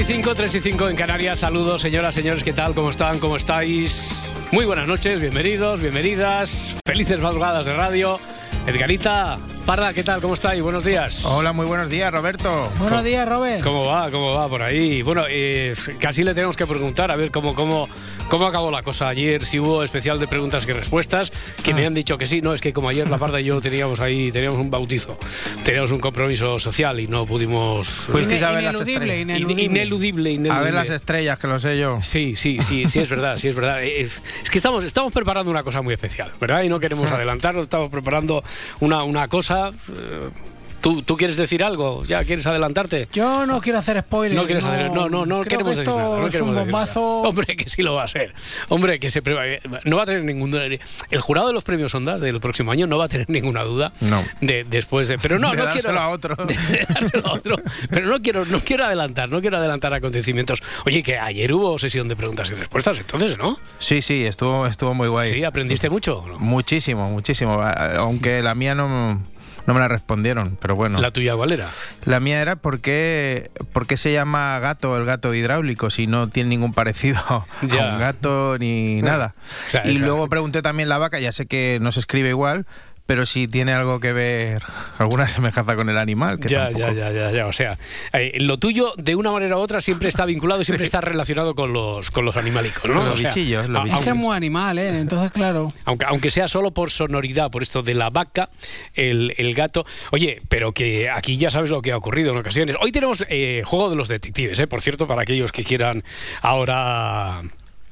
[0.00, 1.40] Y 5, 3 y 5 en Canarias.
[1.40, 2.74] Saludos, señoras, señores, ¿qué tal?
[2.74, 3.18] ¿Cómo están?
[3.18, 4.32] ¿Cómo estáis?
[4.50, 6.74] Muy buenas noches, bienvenidos, bienvenidas.
[6.86, 8.18] Felices madrugadas de radio.
[8.66, 10.20] Edgarita, Parda, ¿qué tal?
[10.20, 10.60] ¿Cómo estáis?
[10.62, 11.24] Buenos días.
[11.24, 12.72] Hola, muy buenos días, Roberto.
[12.78, 13.62] Buenos días, Robert.
[13.62, 14.10] ¿Cómo va?
[14.10, 15.02] ¿Cómo va por ahí?
[15.02, 17.88] Bueno, eh, casi le tenemos que preguntar a ver cómo, cómo,
[18.28, 21.30] cómo acabó la cosa ayer, si hubo especial de preguntas y respuestas,
[21.62, 22.40] que me han dicho que sí.
[22.40, 25.16] No, es que como ayer la Parda y yo teníamos ahí, teníamos un bautizo,
[25.62, 27.86] teníamos un compromiso social y no pudimos...
[27.88, 29.62] Fuisteis a ver las Ineludible, ineludible.
[29.62, 30.58] Ineludible, ineludible.
[30.58, 31.98] A ver las estrellas, que lo sé yo.
[32.02, 33.84] Sí, sí, sí, sí, es verdad, sí, es verdad.
[33.84, 36.62] Es, es que estamos, estamos preparando una cosa muy especial, ¿verdad?
[36.62, 38.42] Y no queremos adelantarnos, estamos preparando
[38.80, 39.49] una, una cosa.
[39.50, 40.28] Eh,
[40.80, 42.04] ¿tú, ¿Tú quieres decir algo?
[42.04, 43.08] ¿Ya quieres adelantarte?
[43.12, 44.40] Yo no quiero hacer spoilers.
[44.40, 46.50] No quieres hacer, no, no, no creo queremos que decir esto nada, no es queremos
[46.50, 46.84] un decir nada.
[46.86, 47.02] bombazo.
[47.22, 48.34] Hombre, que sí lo va a ser.
[48.68, 49.20] Hombre, que se
[49.84, 52.98] no va a tener ningún el jurado de los premios Ondas del próximo año no
[52.98, 54.22] va a tener ninguna duda No.
[54.40, 56.34] de, después de pero no De no quiero a otro.
[56.44, 57.56] de dárselo a otro.
[57.88, 62.08] pero no quiero no quiero adelantar no quiero adelantar acontecimientos oye que ayer hubo sesión
[62.08, 65.30] de preguntas y respuestas entonces no Sí, sí, estuvo, estuvo muy guay.
[65.30, 66.38] sí aprendiste mucho ¿no?
[66.40, 67.62] Muchísimo, muchísimo.
[67.62, 69.22] Aunque la mía no,
[69.66, 71.00] no me la respondieron, pero bueno.
[71.00, 71.68] la tuya cuál era
[72.04, 76.28] La mía era por qué, por qué se llama gato el gato hidráulico si no
[76.28, 77.20] tiene ningún parecido
[77.62, 77.90] Ya.
[77.90, 79.34] a un gato ni nada.
[79.66, 82.66] O sea, y luego pregunté también la vaca, ya sé que no se escribe igual,
[83.10, 84.62] pero si tiene algo que ver,
[84.98, 86.38] alguna semejanza con el animal.
[86.38, 87.46] Que ya, tampoco- ya, ya, ya, ya.
[87.48, 87.76] O sea,
[88.12, 91.72] eh, lo tuyo, de una manera u otra, siempre está vinculado, siempre está relacionado con
[91.72, 92.94] los, con los animalicos, ¿no?
[92.98, 95.00] Con los O sea, bichillos, los a- Es que es muy animal, ¿eh?
[95.00, 95.72] Entonces, claro.
[95.86, 98.48] aunque, aunque sea solo por sonoridad, por esto de la vaca,
[98.94, 99.84] el, el gato.
[100.12, 102.76] Oye, pero que aquí ya sabes lo que ha ocurrido en ocasiones.
[102.80, 104.68] Hoy tenemos eh, juego de los detectives, ¿eh?
[104.68, 106.04] Por cierto, para aquellos que quieran
[106.42, 107.42] ahora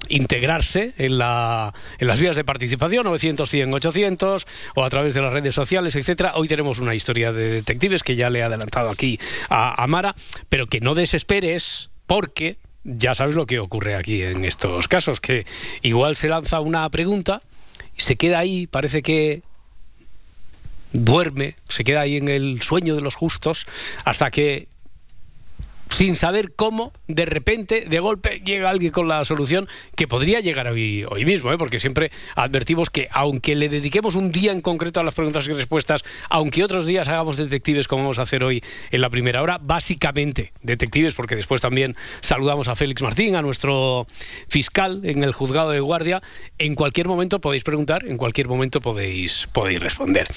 [0.09, 5.23] integrarse en, la, en las vías de participación 900 100 800 o a través de
[5.23, 6.33] las redes sociales etcétera.
[6.37, 10.15] Hoy tenemos una historia de detectives que ya le he adelantado aquí a, a Mara
[10.49, 15.47] pero que no desesperes porque ya sabes lo que ocurre aquí en estos casos que
[15.83, 17.43] igual se lanza una pregunta
[17.97, 19.43] y se queda ahí parece que
[20.93, 23.67] duerme se queda ahí en el sueño de los justos
[24.05, 24.69] hasta que
[25.99, 29.67] sin saber cómo, de repente, de golpe, llega alguien con la solución
[29.97, 31.59] que podría llegar hoy, hoy mismo, ¿eh?
[31.59, 35.53] porque siempre advertimos que aunque le dediquemos un día en concreto a las preguntas y
[35.55, 39.59] respuestas, aunque otros días hagamos detectives como vamos a hacer hoy en la primera hora,
[39.61, 44.07] básicamente detectives, porque después también saludamos a Félix Martín, a nuestro
[44.47, 46.23] fiscal en el juzgado de guardia,
[46.59, 50.29] en cualquier momento podéis preguntar, en cualquier momento podéis, podéis responder.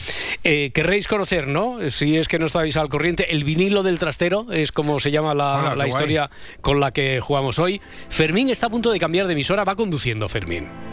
[0.44, 1.88] Eh, querréis conocer, ¿no?
[1.92, 5.36] Si es que no estáis al corriente, el vinilo del trastero es como se llama
[5.36, 5.90] la, Hola, la guay.
[5.90, 6.30] historia
[6.62, 7.82] con la que jugamos hoy.
[8.10, 10.91] Fermín está a punto de cambiar de emisora, va conduciendo Fermín.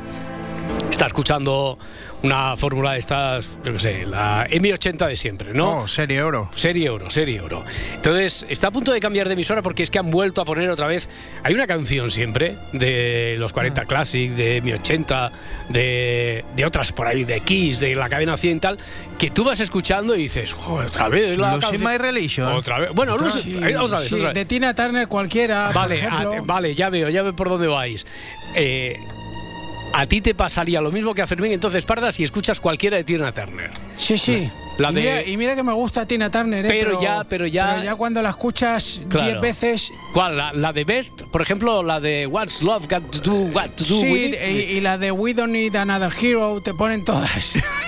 [0.98, 1.78] Está escuchando
[2.24, 5.82] una fórmula de estas, yo qué sé, la M80 de siempre, ¿no?
[5.82, 6.50] Oh, serie oro.
[6.56, 7.64] Serie Euro, Serie Euro.
[7.94, 10.68] Entonces, está a punto de cambiar de emisora porque es que han vuelto a poner
[10.70, 11.08] otra vez.
[11.44, 15.30] Hay una canción siempre de los 40 Classic, de mi 80,
[15.68, 18.78] de, de otras por ahí, de Kiss, de la cadena 100 y tal,
[19.20, 21.92] que tú vas escuchando y dices, "Joder, otra vez la Lucy canción".
[21.92, 22.48] My Religion.
[22.48, 22.90] Otra vez.
[22.92, 24.08] Bueno, Sí, eh, otra vez.
[24.08, 24.34] sí, otra vez.
[24.34, 25.66] De Tina Turner cualquiera.
[25.68, 26.32] por Vale, ejemplo.
[26.32, 28.04] a- vale, ya veo, ya veo por dónde vais.
[28.56, 28.98] Eh,
[29.92, 33.04] a ti te pasaría lo mismo que a Fermín entonces Parda si escuchas cualquiera de
[33.04, 33.70] Tina Turner.
[33.96, 34.50] Sí, sí.
[34.78, 36.68] La y, de- mira, y mira que me gusta Tina Turner, ¿eh?
[36.68, 39.40] Pero ya- pero ya- cuando la escuchas diez Claro.
[39.40, 39.90] veces.
[40.14, 40.36] ¿Cuál?
[40.36, 43.84] La, la de Best, por ejemplo, la de What's Love Got to Do, What to
[43.84, 44.36] Do Sí, with It?
[44.48, 47.30] y, y la de We Don't Need Another Hero te ponen todas.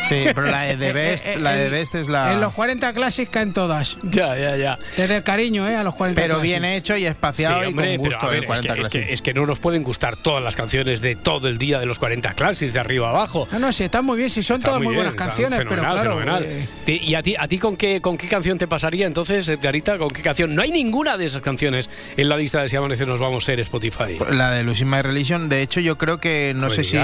[0.08, 2.32] Sí, pero la de Eh, Best, eh, la de en- Best es la.
[2.32, 3.96] En los 40 Classic caen todas.
[4.02, 4.78] Ya, ya, ya.
[4.96, 5.76] Desde el cariño, ¿eh?
[5.76, 6.50] A los 40 pero Classic.
[6.50, 8.74] bien hecho y Sí, espaciado hombre, y con pero gusto a ver, el es 40
[8.74, 11.58] que, es, que, es que no nos pueden gustar todas las canciones de todo el
[11.58, 13.46] día de los 40 clases, de arriba a abajo.
[13.52, 15.70] No, no, sí, están muy bien, sí, son Está todas muy, bien, buenas canciones, pero
[15.70, 16.18] fenomenal, claro.
[16.18, 16.44] fenomenal.
[16.44, 19.96] eh, ¿Y a ti, a ti con, qué, con qué canción te pasaría entonces, Edgarita?
[19.98, 20.54] ¿Con qué canción?
[20.56, 23.46] No hay ninguna de esas canciones en la lista de Si Amanece Nos Vamos a
[23.46, 24.18] ser Spotify.
[24.32, 26.98] La de Lucy My Religion, de hecho yo creo que no No sé si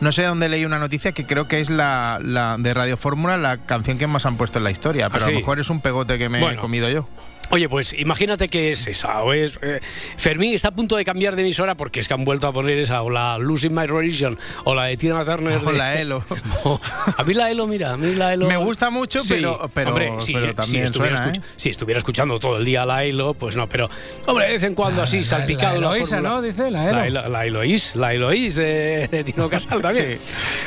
[0.00, 3.36] no sé dónde leí una noticia que creo que es la, la de Radio Fórmula
[3.38, 5.40] la canción que más han puesto en la historia, pero ¿Ah, a lo sí?
[5.40, 6.58] mejor es un pegote que me Bueno.
[6.58, 7.08] he comido yo.
[7.52, 9.58] Oye, pues imagínate que es esa, o es...
[9.62, 9.80] eh,
[10.16, 12.78] Fermín está a punto de cambiar de emisora porque es que han vuelto a poner
[12.78, 15.58] esa, o la Losing My Religion, o la de Tina Turner.
[15.64, 16.24] O de- la Elo.
[16.64, 16.80] O-
[17.16, 18.46] a mí la Elo, mira, a mí la Elo...
[18.46, 21.52] Me gusta mucho, pero- pero- hombre, si, pero si también estuviera suena, escuch- ¿eh?
[21.56, 23.88] si estuviera escuchando todo el día la Elo, pues no, pero,
[24.26, 26.20] hombre, de vez en cuando así, salpicado la la.
[26.20, 26.42] ¿no?
[26.42, 26.98] Dice, la Elo.
[26.98, 30.18] La, Elo- la Eloís, la Eloís de, de Tino Casal también.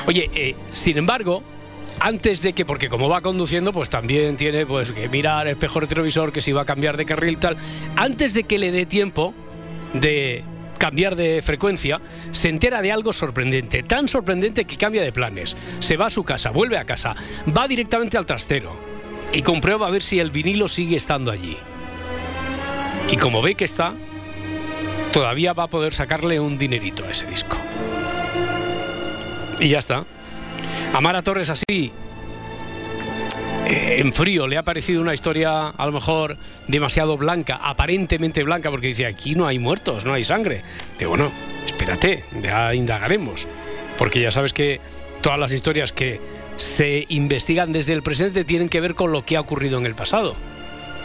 [0.05, 1.43] Oye, eh, sin embargo,
[2.03, 5.79] antes de que, porque como va conduciendo, pues también tiene pues que mirar el espejo
[5.79, 7.55] retrovisor, que si va a cambiar de carril tal,
[7.95, 9.33] antes de que le dé tiempo
[9.93, 10.43] de
[10.77, 12.01] cambiar de frecuencia,
[12.31, 15.55] se entera de algo sorprendente, tan sorprendente que cambia de planes.
[15.79, 17.15] Se va a su casa, vuelve a casa,
[17.57, 18.75] va directamente al trastero
[19.31, 21.55] y comprueba a ver si el vinilo sigue estando allí.
[23.09, 23.93] Y como ve que está,
[25.13, 27.57] todavía va a poder sacarle un dinerito a ese disco.
[29.61, 30.03] Y ya está.
[30.93, 31.91] Amara Torres así,
[33.65, 36.37] eh, en frío, le ha parecido una historia a lo mejor
[36.67, 40.61] demasiado blanca, aparentemente blanca, porque dice, aquí no hay muertos, no hay sangre.
[40.99, 41.31] De bueno,
[41.65, 43.47] espérate, ya indagaremos.
[43.97, 44.81] Porque ya sabes que
[45.21, 46.19] todas las historias que
[46.57, 49.95] se investigan desde el presente tienen que ver con lo que ha ocurrido en el
[49.95, 50.35] pasado.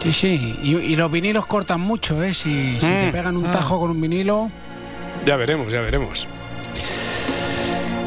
[0.02, 0.56] Sí, sí.
[0.62, 2.34] Y, y los vinilos cortan mucho, ¿eh?
[2.34, 4.50] Si, si Mm, te pegan un tajo con un vinilo.
[5.26, 6.26] Ya veremos, ya veremos.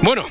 [0.01, 0.25] Bueno,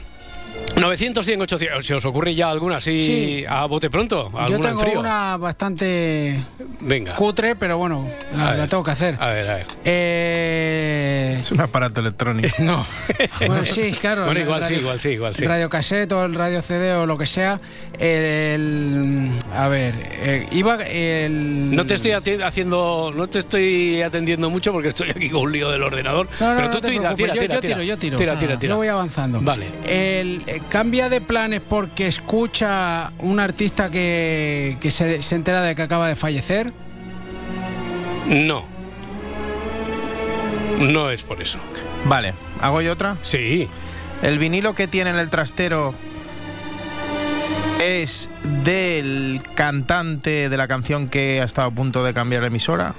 [0.80, 1.86] 900, 100, 800.
[1.86, 3.44] ¿Se os ocurre ya alguna así Sí.
[3.48, 4.30] a bote pronto?
[4.32, 5.00] Yo ¿Alguna en tengo frío?
[5.00, 6.40] una bastante
[6.80, 7.14] Venga.
[7.16, 9.16] cutre, pero bueno, la, tengo que hacer.
[9.20, 9.66] A ver, a ver.
[9.84, 12.48] Eh, Es un aparato electrónico.
[12.60, 12.84] No.
[13.46, 14.26] bueno, sí, claro.
[14.26, 15.44] Bueno, igual sí, igual sí, igual sí.
[15.44, 17.60] El radio cassette o el radio CD o lo que sea.
[17.98, 21.74] El, a ver, eh, iba el.
[21.74, 25.70] No te estoy haciendo, no te estoy atendiendo mucho porque estoy aquí con un lío
[25.70, 26.28] del ordenador.
[26.40, 27.74] No, no, pero no tú te tira, tira, yo, tira, yo tira.
[27.74, 28.16] tiro, yo tiro.
[28.18, 28.70] Tira, tira, Ah, tira.
[28.70, 29.40] Yo voy avanzando.
[29.42, 29.66] Vale.
[29.86, 35.74] El, eh, cambia de planes porque escucha un artista que, que se, se entera de
[35.74, 36.72] que acaba de fallecer.
[38.26, 38.64] No.
[40.78, 41.58] No es por eso.
[42.06, 43.16] Vale, ¿hago yo otra?
[43.20, 43.68] Sí.
[44.22, 45.94] El vinilo que tiene en el trastero
[47.80, 48.28] es
[48.64, 52.94] del cantante de la canción que ha estado a punto de cambiar la emisora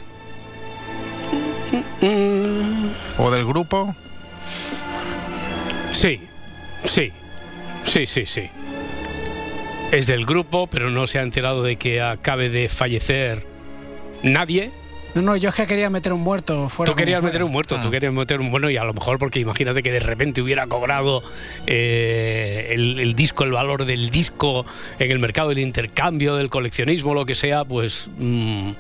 [3.18, 3.96] o del grupo.
[5.92, 6.22] sí.
[6.84, 7.14] Sí.
[7.92, 8.44] Sí, sí, sí.
[9.92, 13.46] Es del grupo, pero no se ha enterado de que acabe de fallecer
[14.24, 14.72] nadie.
[15.14, 16.90] No, no, yo es que quería meter un muerto fuera.
[16.90, 17.46] Tú querías meter fuera.
[17.46, 17.82] un muerto, Ah.
[17.82, 20.68] tú querías meter un bueno y a lo mejor porque imagínate que de repente hubiera
[20.68, 21.22] cobrado
[21.68, 24.66] eh, el, el disco, el valor del disco
[25.00, 28.72] en el mercado del intercambio, del coleccionismo, lo que sea, pues mm,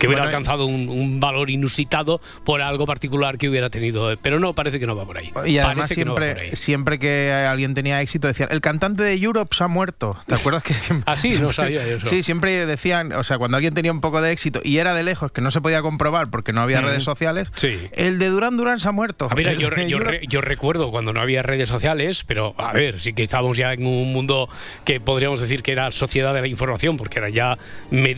[0.00, 4.16] que hubiera Bueno, alcanzado un, un valor inusitado por algo particular que hubiera tenido.
[4.20, 5.30] Pero no, parece que no va por ahí.
[5.46, 6.34] Y además Parece que no va por ahí.
[6.56, 10.16] siempre, siempre que alguien tenía éxito decían, el cantante de Europe se ha muerto.
[10.26, 11.04] ¿Te acuerdas que siempre...
[11.06, 12.08] Ah, sí, no sabía eso.
[12.08, 15.02] Sí, siempre decían, o sea, cuando alguien tenía un poco de éxito y era de
[15.02, 17.78] lejos, que no se podía comprobar porque no había redes sociales, Sí.
[17.92, 19.28] el de Duran Duran se ha muerto.
[19.30, 22.72] Ah, mira, yo, yo, Europe- re- yo recuerdo cuando no había redes sociales, pero a
[22.72, 24.48] ver, sí que estábamos ya en un mundo
[24.86, 27.58] que podríamos decir que era sociedad de la información, porque eran ya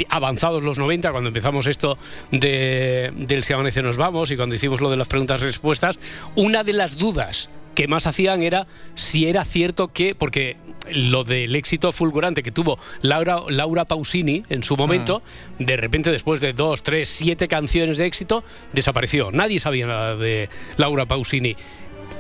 [0.09, 1.99] avanzados los 90 cuando empezamos esto
[2.31, 5.99] de, del Si amanece nos vamos y cuando hicimos lo de las preguntas y respuestas.
[6.37, 10.57] Una de las dudas que más hacían era si era cierto que, porque
[10.93, 15.23] lo del éxito fulgurante que tuvo Laura, Laura Pausini en su momento,
[15.59, 19.31] de repente después de dos, tres, siete canciones de éxito, desapareció.
[19.33, 21.57] Nadie sabía nada de Laura Pausini.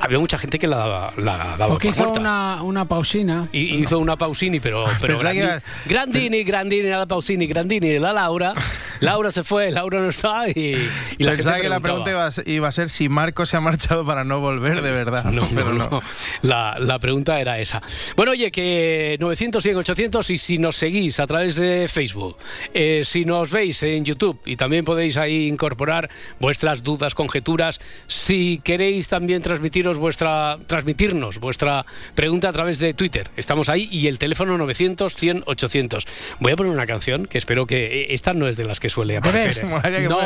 [0.04, 2.20] Había mucha gente que la daba, la daba Porque por hizo muerta.
[2.20, 3.48] una, una pausina.
[3.52, 7.46] Y hizo una Pausini, pero, pero Pensaba que Grandi- iba- Grandini, Grandini, a la Pausini,
[7.46, 8.52] Grandini, la Laura.
[9.00, 10.76] Laura se fue, Laura no está y,
[11.18, 13.46] y la Pensaba gente que la pregunta iba a, ser, iba a ser si Marco
[13.46, 15.24] se ha marchado para no volver de verdad.
[15.24, 16.00] No, pero no, no.
[16.42, 17.80] La, la pregunta era esa.
[18.16, 22.36] Bueno, oye, que 900, 100, 800 y si nos seguís a través de Facebook,
[22.74, 26.08] eh, si nos veis en YouTube y también podéis ahí incorporar
[26.40, 31.84] vuestras dudas, conjeturas, si queréis también transmitiros vuestra, transmitirnos vuestra
[32.14, 36.06] pregunta a través de Twitter, estamos ahí y el teléfono 900, 100, 800.
[36.40, 38.88] Voy a poner una canción que espero que eh, esta no es de las que
[38.88, 39.66] suele aparecer.
[39.66, 40.18] Que No.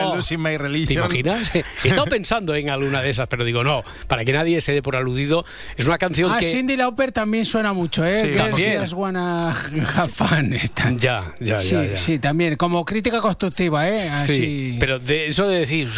[0.87, 1.55] ¿Te imaginas?
[1.55, 4.83] He estado pensando en alguna de esas, pero digo, no, para que nadie se dé
[4.83, 5.45] por aludido.
[5.77, 6.51] Es una canción Ah, que.
[6.51, 8.31] Cindy Lauper también suena mucho, ¿eh?
[8.31, 8.81] Sí, también.
[8.81, 9.51] Just Wanna
[9.95, 10.91] Have Fun, esta.
[10.97, 11.85] Ya, ya, sí, ya.
[11.85, 11.97] ya.
[11.97, 12.57] sí, también.
[12.57, 14.09] Como crítica constructiva, ¿eh?
[14.09, 14.35] Así.
[14.35, 15.91] Sí, pero de eso de decir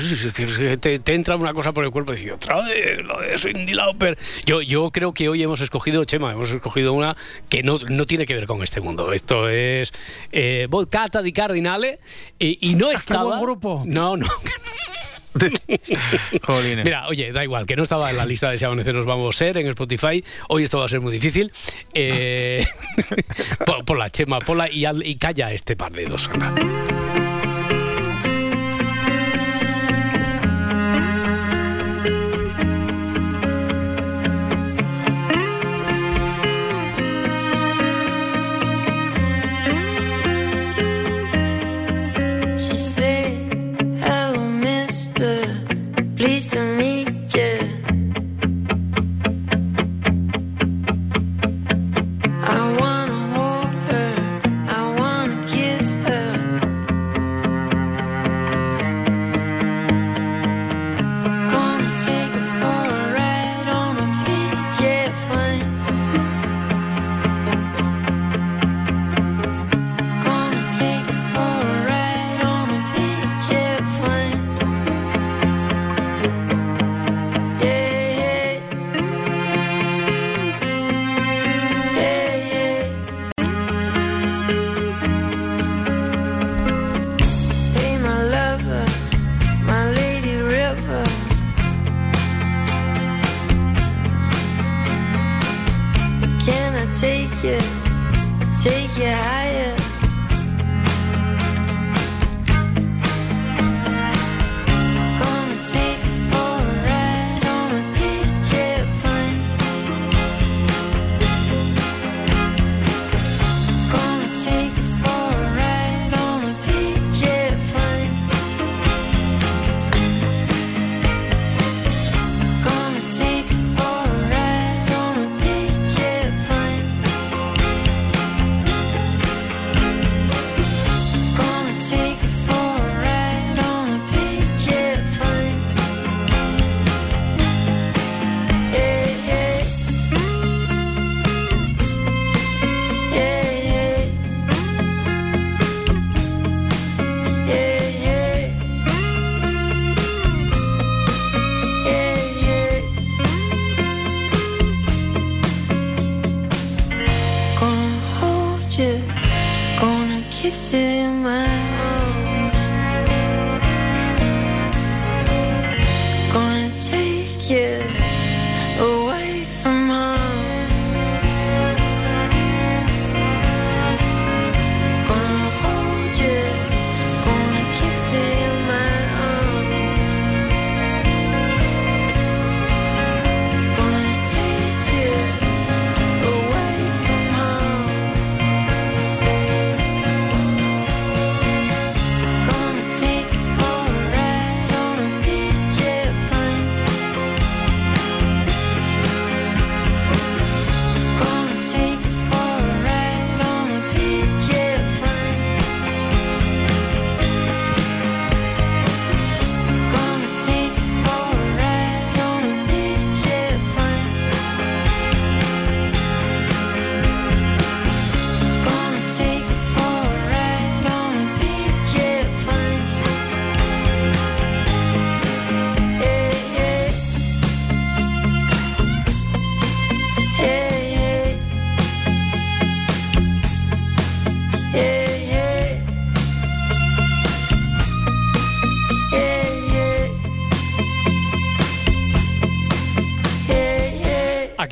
[0.80, 3.74] te, te entra una cosa por el cuerpo y decir otra vez lo de Cindy
[3.74, 4.16] Lauper.
[4.46, 7.16] Yo, yo creo que hoy hemos escogido, Chema, hemos escogido una
[7.48, 9.12] que no, no tiene que ver con este mundo.
[9.12, 9.92] Esto es
[10.32, 11.98] eh, Volcata di Cardinale
[12.38, 13.24] y, y no estaba.
[13.24, 13.82] buen grupo.
[13.84, 14.26] No, no.
[16.42, 16.84] Jolines.
[16.84, 19.34] Mira, oye, da igual, que no estaba en la lista de Si Amanece nos vamos
[19.34, 20.24] a ser en Spotify.
[20.48, 21.50] Hoy esto va a ser muy difícil.
[21.94, 22.64] Eh,
[23.66, 26.28] por, por la chema, pola y, al- y calla este par de dos.
[26.28, 26.54] anda.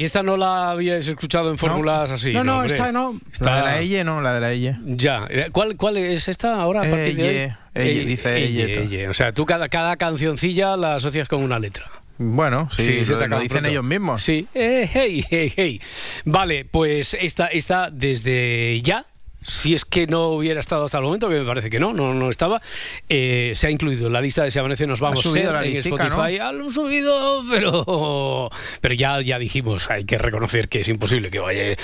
[0.07, 2.33] Esta no la habíais escuchado en fórmulas así.
[2.33, 2.73] no, no, hombre.
[2.75, 3.21] esta no.
[3.41, 4.79] La de la Elle, no, la de la Elle.
[4.85, 5.27] Ya.
[5.29, 7.35] Eh, ¿Cuál, ¿Cuál es esta ahora a partir de hoy?
[7.75, 9.09] Elle, Elle, dice Elle.
[9.09, 11.87] O sea, tú cada, cada cancioncilla la asocias con una letra.
[12.19, 13.69] Bueno, sí, se lo, te lo dicen pronto.
[13.71, 14.23] ellos mismos.
[14.23, 14.49] Sí.
[14.55, 15.81] Eh, hey, hey, hey.
[16.25, 19.05] Vale, pues esta, esta desde ya.
[19.47, 22.12] Si es que no hubiera estado hasta el momento, que me parece que no, no,
[22.15, 22.61] no estaba,
[23.09, 25.75] eh, se ha incluido en la lista de Si Amanece Nos Vamos Ser la en
[25.75, 26.38] listica, Spotify.
[26.38, 28.50] Ha subido, pero,
[28.81, 31.71] pero ya, ya dijimos, hay que reconocer que es imposible que vaya.
[31.71, 31.76] eh,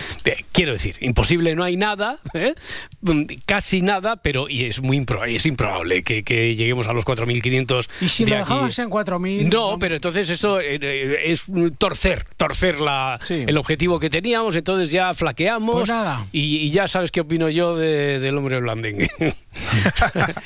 [0.52, 2.54] quiero decir, imposible no hay nada, ¿eh?
[3.47, 7.88] Casi nada, pero y es muy impro- es improbable que, que lleguemos a los 4.500.
[8.00, 9.50] Y si lo dejabas en 4.000...
[9.52, 11.45] No, pero entonces eso eh, eh, es
[11.78, 13.45] torcer, torcer la, Sí.
[13.47, 15.75] el objetivo que teníamos, entonces ya flaqueamos.
[15.76, 16.26] Pues nada.
[16.33, 19.11] Y, y ya sabes qué opino yo de- del hombre blandengue.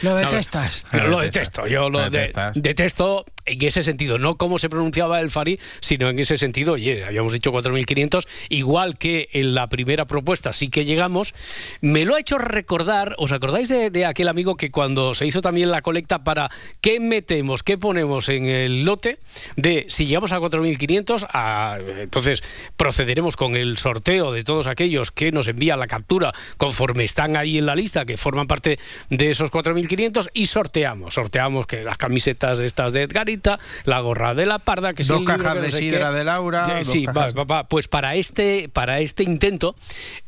[0.02, 0.84] Lo detestas.
[0.92, 5.30] Lo detesto, yo lo Lo de- detesto en ese sentido, no cómo se pronunciaba el
[5.30, 10.52] Fari, sino en ese sentido, oye, habíamos dicho 4.500, igual que en la primera propuesta
[10.52, 11.32] sí que llegamos,
[11.80, 15.42] me lo ha hecho recordar, ¿os acordáis de, de aquel amigo que cuando se hizo
[15.42, 19.18] también la colecta para qué metemos, qué ponemos en el lote,
[19.54, 22.42] de si llegamos a 4.500, a- entonces
[22.76, 27.58] procederemos con el sorteo de todos aquellos que nos envían la captura conforme están ahí
[27.58, 28.78] en la lista, que forman parte
[29.10, 34.46] de esos 4.500 y sorteamos, sorteamos que las camisetas estas de Edgarita, la gorra de
[34.46, 36.16] la parda, que Dos cajas que no de sé sidra qué.
[36.18, 37.68] de Laura, Sí, sí, va, va.
[37.68, 39.76] pues para este, para este intento,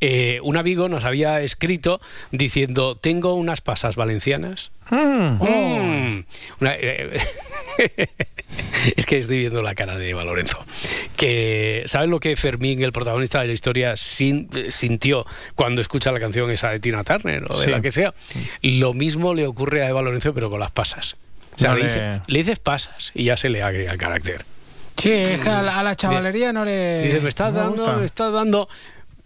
[0.01, 4.71] eh, un amigo nos había escrito diciendo, tengo unas pasas valencianas.
[4.91, 5.43] Mm.
[5.43, 6.25] Mm.
[6.61, 7.19] Una- eh,
[8.97, 10.65] es que estoy viendo la cara de Eva Lorenzo.
[11.17, 16.13] Que, ¿sabes lo que Fermín, el protagonista de la historia, sin- eh, sintió cuando escucha
[16.13, 17.71] la canción esa de Tina Turner o de Sí.
[17.71, 18.15] la que sea?
[18.63, 21.17] Lo mismo le ocurre a Eva Lorenzo, pero con las pasas.
[21.55, 23.99] O sea, No le, le- dice- le dices pasas y ya se le agrega el
[23.99, 24.45] carácter.
[24.97, 27.03] Sí, es que a la, a la chavalería no le...
[27.05, 28.69] Dice, me estás me dando, me estás dando.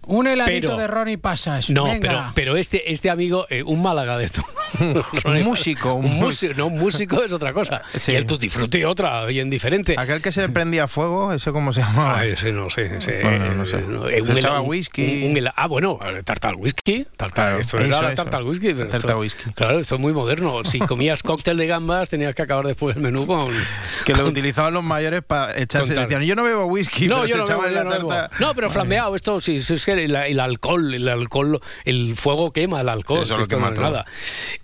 [0.06, 1.70] Un heladito Pero- de Ronnie pasas.
[1.70, 2.00] No, Venga.
[2.00, 4.42] pero, pero este, este amigo, eh, un Málaga de esto.
[4.80, 7.82] Un músico, un Un músico, no, un músico es otra cosa.
[7.86, 8.12] Sí.
[8.12, 9.94] Y el tutti frutti otra, bien diferente.
[9.98, 12.20] Aquel que se prendía fuego, ¿eso cómo se llamaba?
[12.20, 12.96] Ah, ese no sé.
[12.96, 13.76] ese, Bueno, no sé.
[14.10, 15.26] eh, Se echaba whisky.
[15.26, 17.06] un- un ah, bueno, tartal whisky.
[17.16, 18.22] Tartal, Claro, esto eso, era la eso.
[18.22, 18.68] tartal whisky.
[18.72, 19.50] pero Tartar esto- whisky.
[19.52, 20.64] Claro, esto es muy moderno.
[20.64, 23.52] Si comías cóctel de gambas, tenías que acabar después el menú con.
[24.06, 25.94] Que lo con- utilizaban los mayores para echarse.
[25.94, 27.90] Decían, yo no bebo whisky, No, pero yo se no, bebo, en yo la no,
[27.90, 28.08] bebo.
[28.08, 28.36] tarta.
[28.40, 32.52] no, pero flambeado, esto sí, sí, es que el, el alcohol, el alcohol, el fuego
[32.52, 33.20] quema el alcohol.
[33.20, 34.04] Sí, eso si esto no es nada.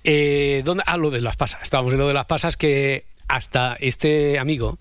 [0.05, 0.83] Eh, ¿dónde?
[0.87, 1.61] Ah, lo de las pasas.
[1.63, 4.79] Estábamos en lo de las pasas que hasta este amigo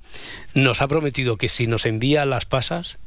[0.53, 2.97] nos ha prometido que si nos envía las pasas,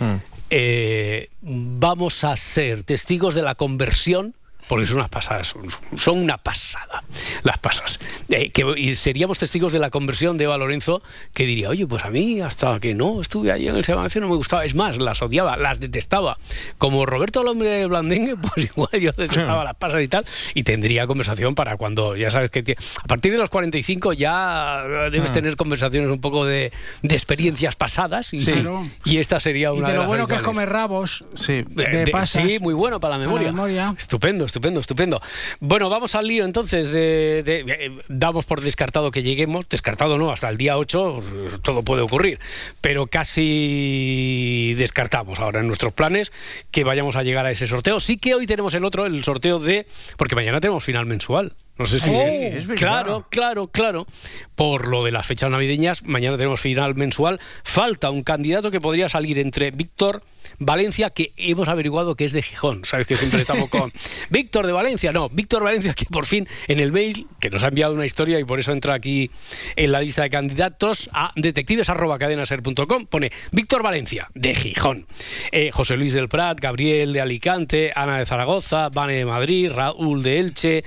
[0.00, 0.14] Mm.
[0.50, 4.34] eh, vamos a ser testigos de la conversión.
[4.68, 5.54] Porque son unas pasadas,
[5.96, 7.02] son- una pasada
[7.42, 7.98] las pasas.
[8.30, 11.02] Eh, que, y seríamos testigos de la conversión de Eva Lorenzo,
[11.34, 14.28] que diría, oye, pues a mí hasta que no estuve allí en el Sebastián no
[14.30, 14.64] me gustaba.
[14.64, 16.38] Es más, las odiaba, las detestaba.
[16.78, 20.24] Como Roberto el hombre de Blandengue, pues igual yo detestaba las pasas y tal.
[20.54, 25.30] Y tendría conversación para cuando, ya sabes que a partir de los 45 ya debes
[25.32, 28.32] tener conversaciones un poco de, de experiencias pasadas.
[28.32, 28.52] Y, Sí.
[28.52, 28.86] Claro.
[29.04, 31.24] y esta sería Y una de de lo las bueno que es comer rabos.
[31.34, 31.64] Sí.
[31.68, 32.46] de de- pasas.
[32.46, 33.48] Sí, muy bueno para la memoria.
[33.52, 33.94] memoria.
[33.96, 35.20] Estupendo, estupendo, estupendo.
[35.58, 36.92] Bueno, vamos al lío entonces.
[36.92, 39.68] De, eh, damos por descartado que lleguemos.
[39.68, 42.38] Descartado no, hasta el día 8 eh, todo puede ocurrir.
[42.80, 46.32] Pero casi descartamos ahora en nuestros planes
[46.70, 47.98] que vayamos a llegar a ese sorteo.
[47.98, 49.86] Sí que hoy tenemos el otro, el sorteo de.
[50.16, 51.52] Porque mañana tenemos final mensual.
[51.76, 52.10] No sé si.
[52.10, 52.74] Sí, es verdad.
[52.76, 54.06] claro, claro, claro.
[54.54, 57.40] Por lo de las fechas navideñas, mañana tenemos final mensual.
[57.64, 60.22] Falta un candidato que podría salir entre Víctor
[60.58, 62.84] Valencia, que hemos averiguado que es de Gijón.
[62.84, 63.92] Sabes que siempre estamos con
[64.30, 65.10] Víctor de Valencia.
[65.10, 68.38] No, Víctor Valencia, que por fin en el mail, que nos ha enviado una historia
[68.38, 69.30] y por eso entra aquí
[69.74, 75.06] en la lista de candidatos a detectives.cadenaser.com, pone Víctor Valencia, de Gijón.
[75.50, 80.22] Eh, José Luis del Prat, Gabriel de Alicante, Ana de Zaragoza, Vane de Madrid, Raúl
[80.22, 80.84] de Elche.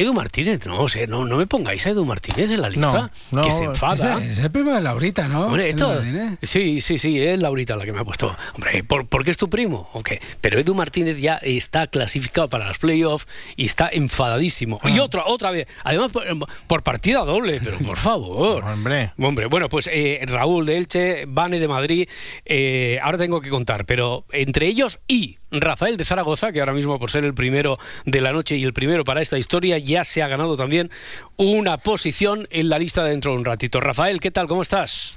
[0.00, 3.10] Edu Martínez, no, o sea, no, no me pongáis a Edu Martínez en la lista,
[3.32, 4.24] no, que se enfada.
[4.24, 5.46] Es el primo de Laurita, ¿no?
[5.46, 6.38] Hombre, El esto, Martínez.
[6.42, 8.34] sí, sí, sí, es Laurita la que me ha puesto.
[8.54, 9.88] Hombre, ¿por, por qué es tu primo?
[9.92, 10.20] ¿O qué?
[10.40, 14.80] Pero Edu Martínez ya está clasificado para los playoffs y está enfadadísimo.
[14.84, 16.24] Y otra, otra vez, además por,
[16.66, 18.64] por partida doble, pero por favor.
[18.64, 19.12] Hombre.
[19.18, 22.08] Hombre, bueno, pues eh, Raúl de Elche, Vane de Madrid,
[22.44, 26.98] eh, ahora tengo que contar, pero entre ellos y Rafael de Zaragoza, que ahora mismo
[26.98, 30.22] por ser el primero de la noche y el primero para esta historia, ya se
[30.22, 30.90] ha ganado también
[31.36, 33.80] una posición en la lista dentro de un ratito.
[33.80, 34.46] Rafael, ¿qué tal?
[34.46, 35.16] ¿Cómo estás?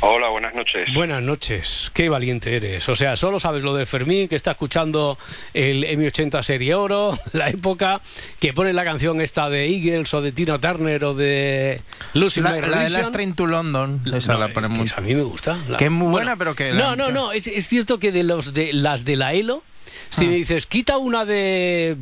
[0.00, 0.88] Hola, buenas noches.
[0.94, 2.88] Buenas noches, qué valiente eres.
[2.88, 5.16] O sea, solo sabes lo de Fermín, que está escuchando
[5.54, 8.00] el M80 Serie Oro, la época,
[8.40, 11.80] que pone la canción esta de Eagles o de Tina Turner o de
[12.14, 12.90] Lucy La, la de.
[12.90, 14.94] Last Train to London, esa No, la mucho.
[14.96, 15.56] A mí me gusta.
[15.68, 17.30] La- Que es muy buena, pero que No, no, no.
[17.32, 19.62] Es, es cierto que de los de las de la ELO,
[20.08, 20.28] si Ah.
[20.28, 21.96] me dices, quita una de.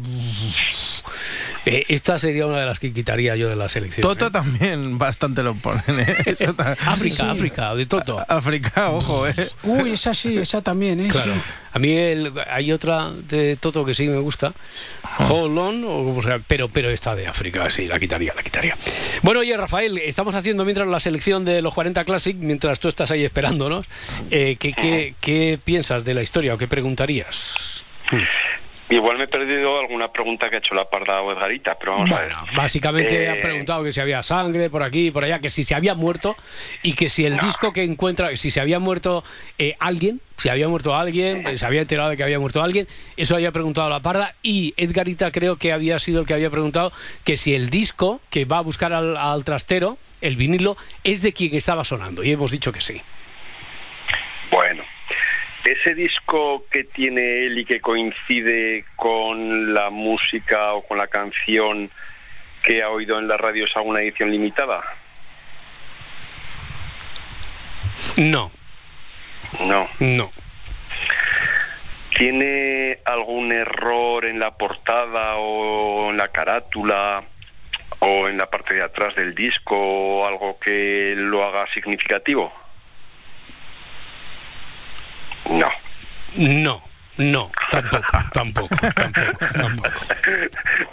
[1.66, 4.02] Eh, esta sería una de las que quitaría yo de la selección.
[4.02, 4.30] Toto ¿eh?
[4.30, 6.16] también bastante lo ponen, ¿eh?
[6.86, 7.22] África, Sí, sí.
[7.22, 8.24] África, de Toto.
[8.28, 9.34] África, ojo, ¿eh?
[9.64, 11.08] Uy, esa sí, esa también, ¿eh?
[11.08, 11.32] Claro.
[11.72, 14.52] A mí el- hay otra de Toto que sí me gusta.
[15.28, 18.76] Hold on, o sea, pero, pero esta de África, sí, la quitaría, la quitaría.
[19.22, 23.10] Bueno, oye, Rafael, estamos haciendo mientras la selección de los 40 Classic, mientras tú estás
[23.10, 23.86] ahí esperándonos.
[24.30, 27.84] Eh, ¿qué, qué, qué piensas de la historia o qué preguntarías?
[28.90, 32.10] Igual me he perdido alguna pregunta que ha hecho la parda o Edgarita, pero vamos
[32.12, 32.32] a ver.
[32.34, 35.48] Bueno, básicamente Eh, han preguntado que si había sangre por aquí y por allá, que
[35.48, 36.34] si se había muerto
[36.82, 39.22] y que si el disco que encuentra, si se había muerto
[39.58, 42.88] eh, alguien, si había muerto alguien, eh, se había enterado de que había muerto alguien,
[43.16, 46.90] eso había preguntado la parda y Edgarita creo que había sido el que había preguntado
[47.22, 51.32] que si el disco que va a buscar al, al trastero, el vinilo, es de
[51.32, 53.00] quien estaba sonando y hemos dicho que sí.
[54.50, 54.79] Bueno,
[55.64, 61.90] ese disco que tiene él y que coincide con la música o con la canción
[62.62, 64.82] que ha oído en la radio es alguna edición limitada.
[68.16, 68.50] No,
[69.66, 69.88] No.
[69.98, 70.30] no.
[72.16, 77.22] ¿Tiene algún error en la portada o en la carátula
[78.00, 82.52] o en la parte de atrás del disco o algo que lo haga significativo?
[85.48, 85.68] No.
[86.36, 86.82] No,
[87.16, 89.90] no, tampoco, tampoco, tampoco, tampoco.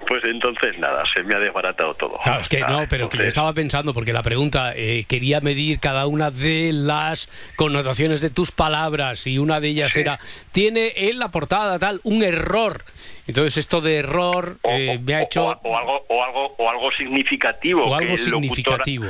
[0.07, 2.17] Pues entonces nada, se me ha desbaratado todo.
[2.23, 5.41] Claro, es que Ah, no, pero que yo estaba pensando, porque la pregunta eh, quería
[5.41, 9.99] medir cada una de las connotaciones de tus palabras y una de ellas Sí.
[9.99, 10.17] era,
[10.51, 12.83] tiene en la portada tal un error.
[13.27, 15.45] Entonces esto de error eh, o- me ha hecho...
[15.45, 19.05] o, o algo o algo o algo significativo o algo significativo.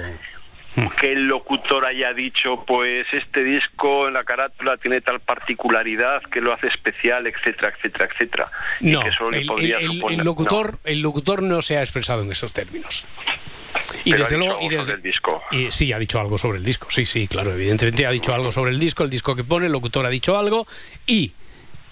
[0.99, 6.39] Que el locutor haya dicho pues este disco en la carátula tiene tal particularidad que
[6.41, 9.91] lo hace especial etcétera etcétera etcétera Y No, que eso le el, podría el- el-
[10.01, 13.03] suponer- el locutor, el locutor no se ha expresado en esos términos.
[14.05, 15.43] Y Pero desde dicho luego, y desde- sobre el disco.
[15.51, 16.87] y sí, ha dicho algo sobre el disco.
[16.89, 19.71] Sí, sí, claro, evidentemente ha dicho algo sobre el disco, el disco que pone, el
[19.71, 20.65] locutor ha dicho algo
[21.05, 21.31] y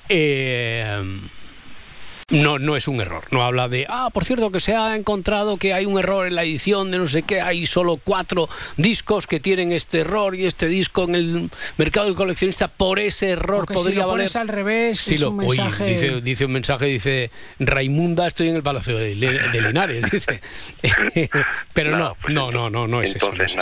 [0.09, 1.01] eh,
[2.31, 3.23] No, no es un error.
[3.29, 6.33] No habla de, ah, por cierto, que se ha encontrado que hay un error en
[6.33, 7.39] la edición de no sé qué.
[7.39, 12.15] Hay solo cuatro discos que tienen este error y este disco en el mercado del
[12.15, 14.23] coleccionista por ese error Porque si podría lo valer.
[14.23, 18.49] pones al revés, Sí, es lo, un oye, dice, dice un mensaje, dice Raimunda, estoy
[18.49, 20.41] en el Palacio de, Linares, dice.
[21.75, 23.31] Pero Nada, no, pues no, no, no, no es eso.
[23.31, 23.59] no eso.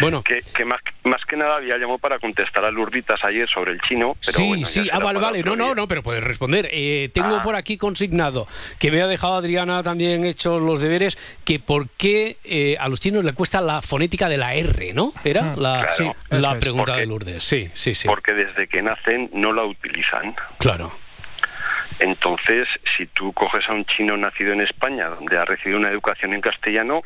[0.00, 3.72] Bueno, Que, que más, más que nada había llamado para contestar a Lurditas ayer sobre
[3.72, 4.14] el chino.
[4.24, 5.42] Pero sí, bueno, sí, ah, vale, vale.
[5.42, 6.68] No, no, no, pero puedes responder.
[6.72, 7.42] Eh, tengo Ah.
[7.42, 8.46] por aquí consignado
[8.78, 13.00] que me ha dejado Adriana también hecho los deberes, que por qué eh, a los
[13.00, 15.12] chinos le cuesta la fonética de la R, ¿no?
[15.24, 17.42] Era la, Claro, sí, eso la pregunta Porque- de Lourdes.
[17.44, 18.06] Sí, sí, sí.
[18.08, 20.34] Porque desde que nacen no la utilizan.
[20.58, 20.92] Claro.
[22.00, 26.32] Entonces, si tú coges a un chino nacido en España, donde ha recibido una educación
[26.32, 27.02] en castellano,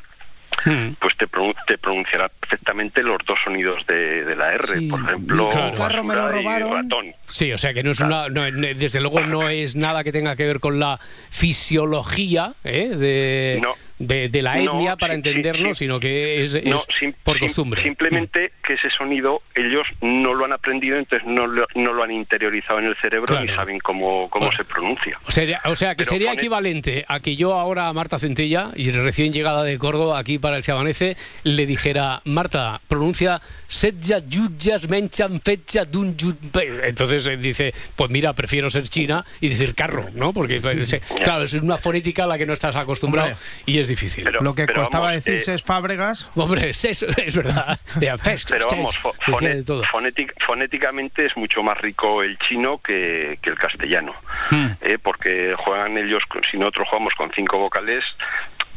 [0.64, 0.94] Mm.
[1.00, 4.78] pues te, pronun- te pronunciará perfectamente los dos sonidos de, de la R.
[4.78, 4.88] Sí.
[4.88, 5.68] Por ejemplo, Claro.
[5.68, 6.72] El carro me lo robaron.
[6.82, 7.06] ratón.
[7.28, 10.36] Sí, o sea que no es una, no, desde luego no es nada que tenga
[10.36, 10.98] que ver con la
[11.30, 12.88] fisiología ¿eh?
[12.88, 13.74] de, No.
[14.02, 15.84] De, de la No, etnia para sí, sí, entenderlo, sí.
[15.84, 17.82] sino que es, es No, sim- por sim- costumbre.
[17.82, 22.10] Simplemente que ese sonido ellos no lo han aprendido, entonces no lo, no lo han
[22.10, 23.60] interiorizado en el cerebro ni Claro.
[23.60, 24.56] saben cómo, cómo Bueno.
[24.58, 25.18] se pronuncia.
[25.26, 28.18] O sea, o sea, que Pero sería el- equivalente a que yo ahora a Marta
[28.18, 34.18] Centella, y recién llegada de Córdoba aquí para el Chabanece, le dijera, Marta, pronuncia Setja
[34.26, 36.88] Yuyas Menchan Fecha Dun Yun Pe".
[36.88, 40.32] Entonces eh, dice, pues mira, prefiero ser china y decir carro, ¿no?
[40.32, 43.42] Porque, pues, claro, es una fonética a la que no estás acostumbrado Hombre.
[43.66, 44.24] y es difícil.
[44.24, 46.30] Pero- Lo que costaba vamos, decirse eh, es Fábregas.
[46.34, 47.78] Hombre, es, eso, es verdad.
[47.98, 49.82] Pero vamos, fo- decía fone- de todo.
[49.84, 54.14] fonétic- fonéticamente es mucho más rico el chino que, que el castellano,
[54.50, 54.66] Hmm.
[54.80, 54.98] ¿eh?
[55.02, 58.04] porque juegan ellos, si nosotros jugamos con cinco vocales,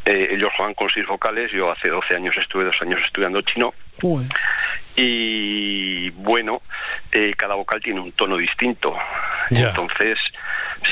[0.04, 3.74] eh, ellos juegan con seis vocales, yo hace 12 años estuve dos años estudiando chino,
[4.94, 6.60] y bueno,
[7.12, 8.96] eh, cada vocal tiene un tono distinto.
[9.50, 10.18] Entonces,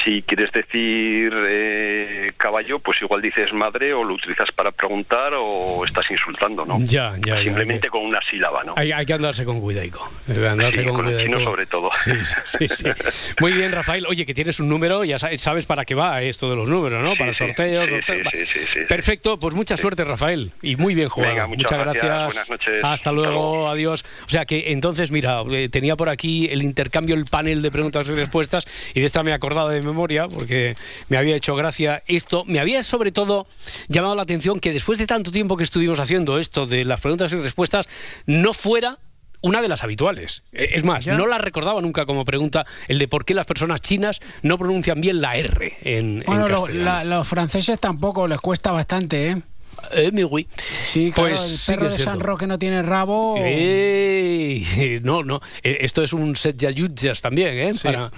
[0.03, 5.85] si quieres decir eh, caballo, pues igual dices madre o lo utilizas para preguntar o
[5.85, 6.79] estás insultando, ¿no?
[6.81, 7.91] Ya, ya, Simplemente ya.
[7.91, 8.75] con una sílaba, ¿no?
[8.77, 10.11] Hay, hay que andarse con cuidaico.
[10.29, 11.41] Hay que andarse Sí, con, con cuidaico.
[11.45, 11.91] sobre todo.
[11.93, 13.35] Sí, sí, sí, sí.
[13.41, 14.07] Muy bien, Rafael.
[14.07, 17.03] Oye, que tienes un número, ya sabes, sabes para qué va esto de los números,
[17.03, 17.15] ¿no?
[17.17, 17.85] Para el sí, sorteo.
[17.87, 18.17] sí, sorteo.
[18.17, 18.31] sí, Va.
[18.33, 18.81] sí, sí, sí, sí.
[18.89, 20.53] Perfecto, pues mucha suerte, Rafael.
[20.63, 21.35] Y muy bien jugado.
[21.35, 22.75] Venga, muchas gracias, buenas noches.
[22.77, 23.69] Hasta Hasta luego, luego.
[23.69, 24.05] adiós.
[24.25, 28.09] O sea que entonces, mira, eh, tenía por aquí el intercambio, el panel de preguntas
[28.09, 30.77] y respuestas, y de esta me he acordado de memoria, porque
[31.09, 32.44] me había hecho gracia esto.
[32.47, 33.47] Me había sobre todo
[33.88, 37.33] llamado la atención que después de tanto tiempo que estuvimos haciendo esto de las preguntas
[37.33, 37.87] y respuestas,
[38.27, 38.99] no fuera
[39.42, 40.42] una de las habituales.
[40.53, 41.16] Eh, Es más, Ya.
[41.18, 45.01] no la recordaba nunca como pregunta el de por qué las personas chinas no pronuncian
[45.03, 46.85] bien la R en, en Bueno, lo- castellano.
[46.85, 49.42] la- los franceses tampoco les cuesta bastante, ¿eh?
[49.92, 50.47] Eh, mi güey.
[50.57, 52.05] Sí, claro, Pues sí el perro es de.
[52.05, 53.37] San Roque no tiene rabo.
[53.38, 55.40] Ey, no, no.
[55.62, 57.73] Eh, Esto es un set yayutjas también, ¿eh?
[57.83, 58.11] Para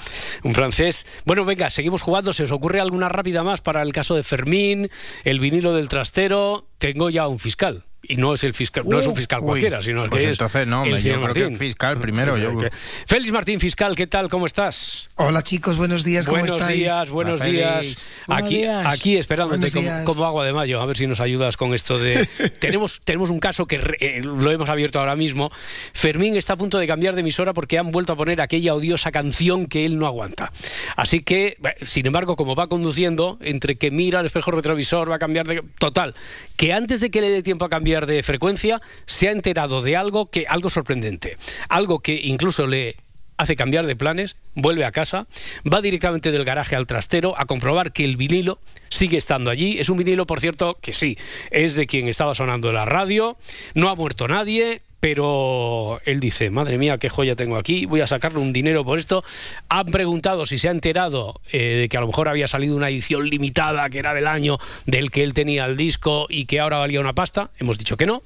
[0.45, 1.07] un francés.
[1.25, 2.33] Bueno, venga, seguimos jugando.
[2.33, 4.91] ¿Se os ocurre alguna rápida más para el caso de Fermín,
[5.25, 6.69] el vinilo del trastero?
[6.79, 7.86] Tengo ya un fiscal.
[8.09, 10.31] Y no es el fiscal, no es un fiscal Uy, cualquiera, sino el pues que
[10.31, 11.59] entonces es no, el señor creo que Martín.
[11.59, 12.71] fiscal primero, yo- que-
[13.07, 14.29] Félix Martín, fiscal, ¿qué tal?
[14.29, 15.11] ¿Cómo estás?
[15.17, 16.79] Hola chicos, buenos días, ¿cómo Buenos estáis?
[16.79, 17.97] días, buenos Hola, días.
[18.27, 18.87] Buenos Aquí, días.
[18.87, 22.27] aquí esperándote como, como agua de mayo, a ver si nos ayudas con esto de...
[22.61, 25.51] tenemos, tenemos un caso que re- eh, lo hemos abierto ahora mismo.
[25.93, 29.11] Fermín está a punto de cambiar de emisora porque han vuelto a poner aquella odiosa
[29.11, 30.53] canción que él no aguanta.
[30.97, 35.17] Así que, bah, sin embargo, como va conduciendo, entre que mira al espejo retrovisor, va
[35.17, 35.63] a cambiar de...
[35.79, 36.15] Total,
[36.57, 39.97] que antes de que le dé tiempo a cambiar de frecuencia, se ha enterado de
[39.97, 41.39] algo que algo sorprendente.
[41.71, 42.97] Algo que incluso le
[43.39, 45.27] hace cambiar de planes, vuelve a casa,
[45.71, 49.79] va directamente del garaje al trastero a comprobar que el vinilo sigue estando allí.
[49.79, 51.19] Es un vinilo, por cierto, que sí,
[51.51, 53.37] es de quien estaba sonando la radio,
[53.75, 54.83] no ha muerto nadie.
[55.09, 58.99] Pero él dice, madre mía, qué joya tengo aquí, voy a sacarle un dinero por
[58.99, 59.23] esto.
[59.69, 62.89] Han preguntado si se ha enterado eh, de que a lo mejor había salido una
[62.89, 66.79] edición limitada, que era del año del que él tenía el disco y que ahora
[66.79, 67.51] valía una pasta.
[67.61, 68.25] Hemos dicho que no,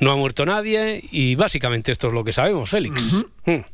[0.00, 3.26] no ha muerto nadie y básicamente esto es lo que sabemos, Félix.
[3.44, 3.73] Mm.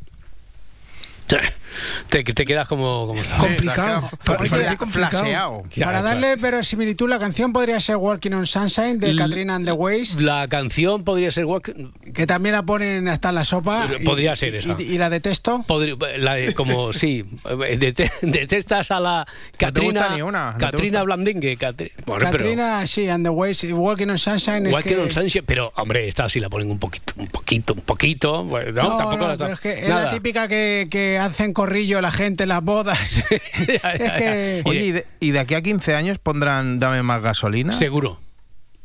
[2.09, 3.38] Te, te quedas como, como estás.
[3.38, 4.09] Complicado.
[4.11, 5.11] Sí, Pa- Oye, parece complicado.
[5.21, 5.62] flaseado.
[5.73, 6.21] Ya, Para claro.
[6.21, 10.21] darle verosimilitud, la canción podría ser Walking on Sunshine de L- Katrina and the Waves,
[10.21, 11.73] La canción podría ser Walk-
[12.12, 13.87] que también la ponen hasta en la sopa.
[13.99, 14.75] Y- podría ser esa.
[14.79, 15.62] Y, y la detesto.
[15.66, 17.25] podría- la de- como sí,
[17.79, 21.03] dete- detestas a la Katrina gusta ni una, no Katrina.
[21.05, 24.66] Blandingue, Catri- bueno, pero- Katrina, sí, and the Waves, y Walking on Sunshine.
[24.66, 27.75] es Walking que- on Sunshine, pero hombre, esta sí la ponen un poquito, un poquito,
[27.75, 28.43] un poquito.
[28.45, 30.05] Bueno, no, tampoco no, la pero es que es nada.
[30.07, 33.25] la típica que, que hacen corrillo la gente en las bodas.
[33.69, 34.17] Ya, ya, es ya.
[34.19, 37.73] que- Oye, ¿y de, y de aquí a 15 años pondrán Dame más gasolina?
[37.73, 38.19] Seguro.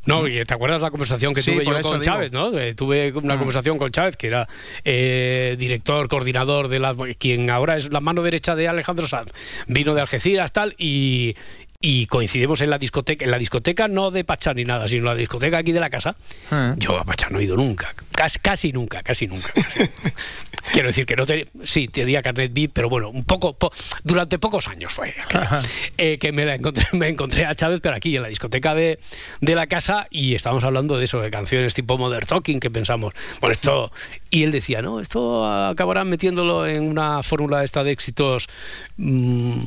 [0.04, 2.00] No, y ¿te acuerdas la conversación que Sí, tuve yo con digo.
[2.00, 2.52] Chávez, no?
[2.52, 3.38] Que tuve una Mm.
[3.38, 4.46] conversación con Chávez, que era
[4.84, 9.32] eh, director, coordinador de la, quien ahora es la mano derecha de Alejandro Sanz.
[9.66, 11.34] Vino de Algeciras, tal, y,
[11.80, 15.14] y coincidimos en la discoteca, en la discoteca no de Pachá ni nada, sino la
[15.14, 16.16] discoteca aquí de la casa.
[16.50, 16.74] Ah.
[16.78, 19.52] Yo a Pachá no he ido nunca, casi, casi nunca, casi nunca.
[20.72, 23.70] Quiero decir que no tenía, sí, tenía carnet VIP, pero bueno, un poco, po-
[24.02, 25.14] durante pocos años fue.
[25.96, 28.98] Eh, que me, la encontré, me encontré a Chávez, pero aquí en la discoteca de,
[29.40, 33.14] de la casa y estábamos hablando de eso, de canciones tipo Modern Talking, que pensamos,
[33.40, 33.92] bueno, esto...
[34.28, 38.48] Y él decía, no, esto acabarán metiéndolo en una fórmula esta de éxitos
[38.96, 39.60] mm,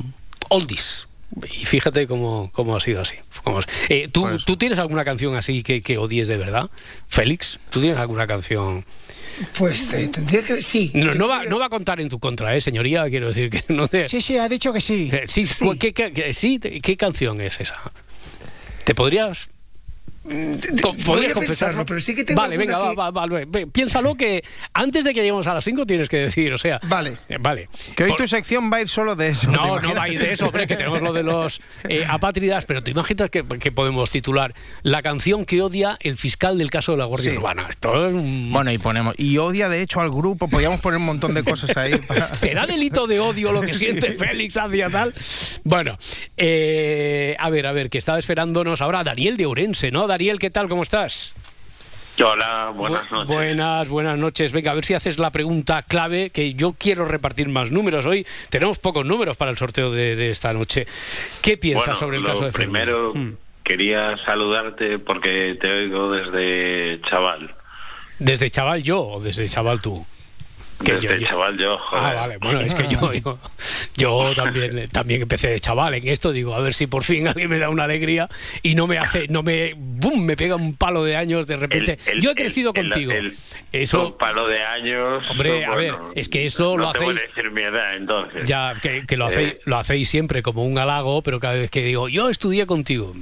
[0.50, 1.06] oldies.
[1.44, 3.14] Y fíjate cómo, cómo ha sido así.
[3.44, 6.70] Cómo eh, ¿tú, ¿Tú tienes alguna canción así que, que odies de verdad?
[7.08, 8.84] Félix, ¿tú tienes alguna canción?
[9.56, 10.60] Pues eh, tendría que.
[10.60, 10.90] Sí.
[10.92, 13.08] No, no va, no va a contar en tu contra, ¿eh, señoría?
[13.08, 14.08] Quiero decir que no te...
[14.08, 15.08] Sí, sí, ha dicho que sí.
[15.12, 15.70] Eh, sí, Sí.
[15.78, 17.76] ¿qué, qué- qué- sí, ¿qué canción es esa?
[18.84, 19.48] ¿Te podrías
[20.22, 21.34] ¿Podrías confesarlo?
[21.46, 23.26] pensarlo, pero sí que tengo Vale, venga, va, que- va, va,
[23.72, 26.78] piénsalo que antes de que lleguemos a las 5 tienes que decir, o sea...
[26.88, 27.16] Vale.
[27.28, 27.68] eh, Vale.
[27.96, 29.46] Que hoy Por- tu sección va a ir solo de eso.
[29.50, 32.04] ¿te No, no va a ir de eso, hombre, que tenemos lo de los eh,
[32.06, 36.70] apátridas, pero te imaginas que, que podemos titular la canción que odia el fiscal del
[36.70, 37.36] caso de la Guardia Sí.
[37.38, 37.66] Urbana.
[37.70, 38.50] Esto es un...
[38.52, 39.14] Bueno, y ponemos.
[39.16, 40.48] Y odia de hecho al grupo.
[40.48, 41.96] Podríamos poner un montón de cosas ahí.
[42.06, 45.14] para- ¿Será delito de odio lo que siente Félix hacia tal?
[45.64, 45.96] Bueno,
[46.36, 50.09] eh, a ver, a ver, que estaba esperándonos ahora Daniel de Ourense, ¿no?
[50.10, 50.68] Daniel, ¿qué tal?
[50.68, 51.34] ¿Cómo estás?
[52.22, 53.28] Hola, buenas Bu- noches.
[53.28, 54.52] Buenas, buenas noches.
[54.52, 58.26] Venga, a ver si haces la pregunta clave, que yo quiero repartir más números hoy.
[58.50, 60.86] Tenemos pocos números para el sorteo de, de esta noche.
[61.40, 62.72] ¿Qué piensas Bueno, sobre el caso de Fermín?
[62.72, 63.36] Primero, Mm.
[63.64, 67.54] quería saludarte porque te oigo desde chaval.
[68.18, 70.04] ¿Desde chaval yo o desde chaval tú?
[70.82, 72.04] Que desde yo- yo- chaval yo, joder.
[72.04, 72.38] Ah, vale.
[72.38, 73.38] Bueno, es que yo, yo,
[73.96, 76.32] yo también, eh, también empecé de chaval en esto.
[76.32, 78.28] Digo, a ver si por fin alguien me da una alegría
[78.62, 80.24] y no me hace, no me, ¡bum!
[80.24, 81.98] me pega un palo de años de repente.
[82.06, 83.12] El- el- yo he crecido el- contigo.
[83.72, 85.22] Eso, Un palo de años.
[85.30, 88.42] Hombre, a ver, es que eso no lo te hacéis- a decir mi edad, entonces.
[88.48, 89.60] Ya, que, que lo, hacéis, Eh.
[89.64, 93.12] lo hacéis siempre como un halago, pero cada vez que digo, yo estudié contigo.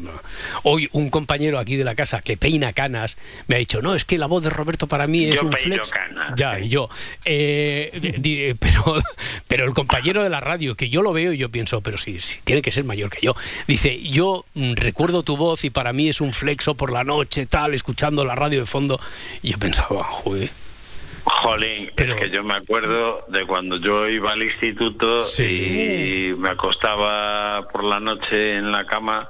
[0.62, 3.16] Hoy un compañero aquí de la casa que peina canas
[3.46, 5.52] me ha dicho, no, es que la voz de Roberto para mí es Yo un
[5.52, 5.90] flex.
[5.90, 6.88] canas, ya, y yo.
[7.24, 7.47] eh,
[8.00, 8.96] di- di- pero,
[9.46, 12.18] pero el compañero de la radio, que yo lo veo y yo pienso, pero sí,
[12.18, 13.34] sí, tiene que ser mayor que yo.
[13.66, 17.46] Dice, yo mm, recuerdo tu voz y para mí es un flexo por la noche,
[17.46, 19.00] tal, escuchando la radio de fondo.
[19.42, 20.50] Y yo pensaba, joder.
[21.24, 25.44] Jolín, Pero- es que yo me acuerdo de cuando yo iba al instituto Sí.
[25.44, 29.28] y me acostaba por la noche en la cama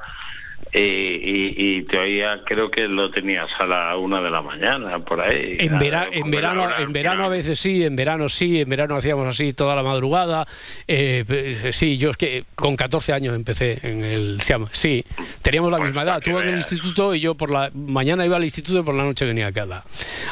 [0.82, 5.56] y, y- oía, creo que lo tenías a la una de la mañana, por ahí.
[5.58, 8.68] En, A- vera- en verano, hora en verano a veces sí, en verano sí, en
[8.68, 10.46] verano hacíamos así toda la madrugada.
[10.86, 14.66] Eh, sí, yo es que con 14 años empecé en el SIAM.
[14.70, 15.04] Sí,
[15.42, 16.20] teníamos la Pues misma edad.
[16.22, 19.04] Tú en el instituto y yo por la mañana iba al instituto y por la
[19.04, 19.84] noche venía acá a la,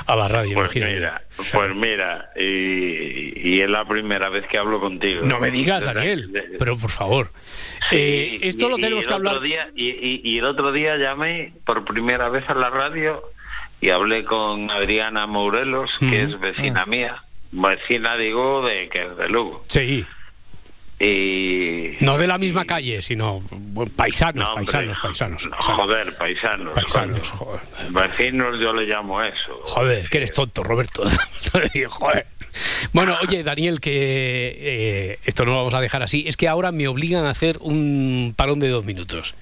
[0.07, 0.55] a la radio.
[0.55, 0.95] Pues imagínate.
[0.95, 5.23] mira, O sea, pues mira, y, y es la primera vez que hablo contigo.
[5.25, 7.31] no me digas, Daniel, pero por favor.
[7.91, 9.35] Sí, Eh, esto y- lo tenemos que hablar.
[9.37, 13.23] otro día- y, y- el otro día llamé por primera vez a la radio
[13.81, 17.23] y hablé con Adriana Morelos, que es vecina mía.
[17.53, 19.63] Vecina, digo, de que es de Lugo.
[19.69, 20.05] Sí,
[20.99, 22.03] Y...
[22.05, 23.39] no de la misma calle, sino
[23.97, 25.77] paisanos, No, paisanos, paisanos, no, paisanos.
[25.77, 26.75] Joder, paisanos.
[26.75, 27.61] Paisanos, joder.
[27.91, 29.61] Vecinos yo le llamo eso.
[29.63, 31.03] Joder, que eres tonto, Roberto.
[31.91, 32.27] Joder.
[32.95, 36.25] Bueno, oye, Daniel, que eh, esto no lo vamos a dejar así.
[36.27, 39.35] Es que ahora me obligan a hacer un parón de dos minutos.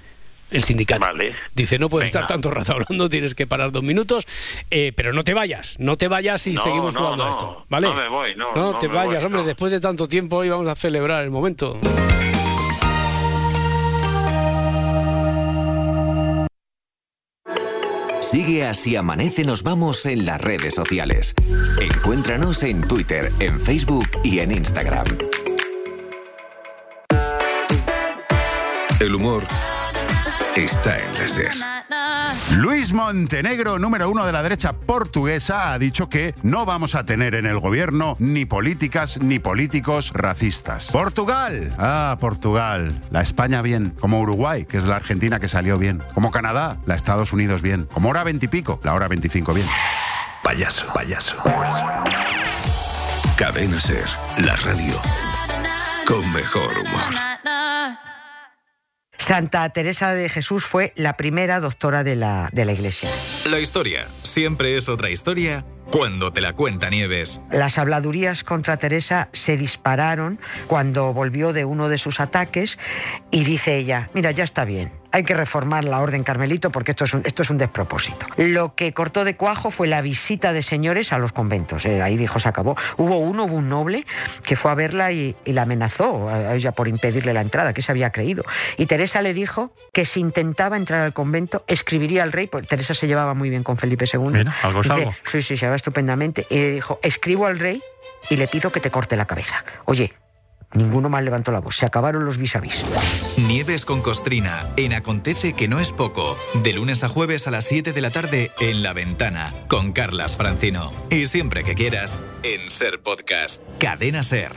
[0.55, 1.01] El sindicato.
[1.05, 1.35] Vale.
[1.55, 2.21] Dice, no puedes Venga.
[2.21, 4.25] estar tanto rato hablando, tienes que parar dos minutos.
[4.71, 7.67] eh, pero no te vayas, no te vayas y No, seguimos no, jugando a esto.
[7.69, 7.89] ¿Vale?
[7.89, 9.47] No me voy, no, No, no te vayas, voy, hombre, no.
[9.49, 11.79] después de tanto tiempo hoy vamos a celebrar el momento.
[18.21, 21.35] Sigue así amanece nos vamos en las redes sociales.
[21.81, 25.07] Encuéntranos en Twitter, en Facebook y en Instagram.
[29.01, 29.45] El humor
[30.57, 31.53] está en la SER.
[32.57, 37.35] Luis Montenegro, número uno de la derecha portuguesa, ha dicho que no vamos a tener
[37.35, 40.91] en el gobierno ni políticas ni políticos racistas.
[40.93, 41.75] Portugal.
[41.79, 43.01] Ah, Portugal.
[43.11, 43.95] La España bien.
[44.01, 46.03] Como Uruguay, que es la Argentina que salió bien.
[46.15, 47.89] Como Canadá, la Estados Unidos bien.
[47.93, 49.69] Como hora veintipico, la hora veinticinco bien.
[50.43, 51.37] Payaso, payaso.
[53.37, 55.01] Cadena SER, la radio
[56.07, 57.34] con mejor humor.
[59.25, 63.09] Santa Teresa de Jesús fue la primera doctora de la, de la Iglesia.
[63.49, 67.41] La historia siempre es otra historia cuando te la cuenta Nieves.
[67.53, 72.81] Las habladurías contra Teresa se dispararon cuando volvió de uno de sus ataques
[73.31, 77.05] y dice ella, mira, ya está bien, hay que reformar la orden Carmelito porque esto
[77.05, 78.27] es un, esto es un despropósito.
[78.37, 81.87] Lo que cortó de cuajo fue la visita de señores a los conventos.
[81.87, 82.77] Eh, ahí dijo, se acabó.
[82.97, 84.05] Hubo uno, hubo un noble
[84.45, 87.81] que fue a verla y, y la amenazó a ella por impedirle la entrada, que
[87.81, 88.43] se había creído.
[88.77, 92.93] Y Teresa le dijo que si intentaba entrar al convento, escribiría al rey, porque Teresa
[92.93, 94.31] se llevaba muy bien con Felipe II.
[94.33, 95.15] Mira, algo es algo.
[95.23, 96.47] Sí, sí, se estupendamente.
[96.49, 97.83] Y le dijo, escribo al rey
[98.31, 99.63] y le pido que te corte la cabeza.
[99.85, 100.15] Oye,
[100.73, 101.77] ninguno más levantó la voz.
[101.77, 102.83] Se acabaron los vis a vis.
[103.37, 106.39] Nieves con Costrina, en Acontece que no es poco.
[106.55, 110.39] De lunes a jueves a las 7 de la tarde en La Ventana, con Carlas
[110.39, 110.91] Francino.
[111.11, 113.63] Y siempre que quieras, en Ser Podcast.
[113.79, 114.53] Cadena Ser.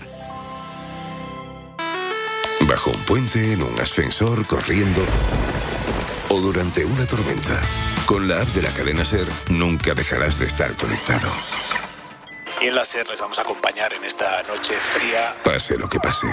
[2.61, 5.01] Bajo un puente, en un ascensor, corriendo
[6.29, 7.61] o durante una tormenta.
[8.07, 11.29] Con la app de la cadena Ser, nunca dejarás de estar conectado.
[12.61, 15.35] Y en la SER les vamos a acompañar en esta noche fría.
[15.43, 16.27] Pase lo que pase.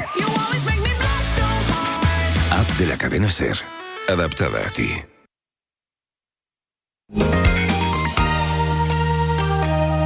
[2.52, 3.58] App de la cadena Ser,
[4.08, 4.88] adaptada a ti.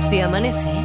[0.01, 0.78] Si amanece,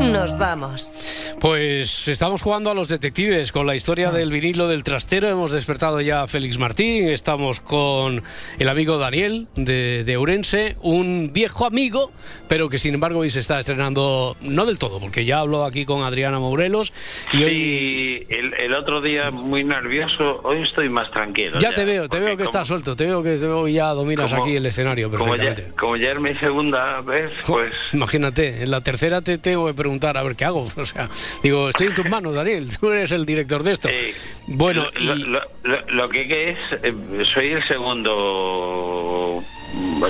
[0.00, 1.34] nos vamos.
[1.40, 5.28] Pues estamos jugando a los detectives con la historia del vinilo del trastero.
[5.28, 7.08] Hemos despertado ya a Félix Martín.
[7.08, 8.22] Estamos con
[8.58, 12.10] el amigo Daniel de, de Ourense, un viejo amigo,
[12.48, 15.84] pero que sin embargo hoy se está estrenando, no del todo, porque ya hablo aquí
[15.84, 16.92] con Adriana Morelos.
[17.32, 21.58] Y hoy Sí, el, el otro día muy nervioso, hoy estoy más tranquilo.
[21.60, 24.30] ya te veo, te veo que estás suelto, te veo que te veo ya dominas
[24.32, 25.66] como- aquí el escenario Como perfectamente.
[25.70, 29.74] ya, como ya es mi segunda vez, pues Imagínate, en la tercera te tengo que
[29.74, 30.64] preguntar a ver qué hago.
[30.76, 31.08] O sea,
[31.42, 32.68] digo, estoy en tus manos, Daniel.
[32.78, 33.88] Tú eres el director de esto.
[34.46, 36.92] Bueno, lo, y lo- lo- lo que es, eh,
[37.34, 39.42] soy el segundo,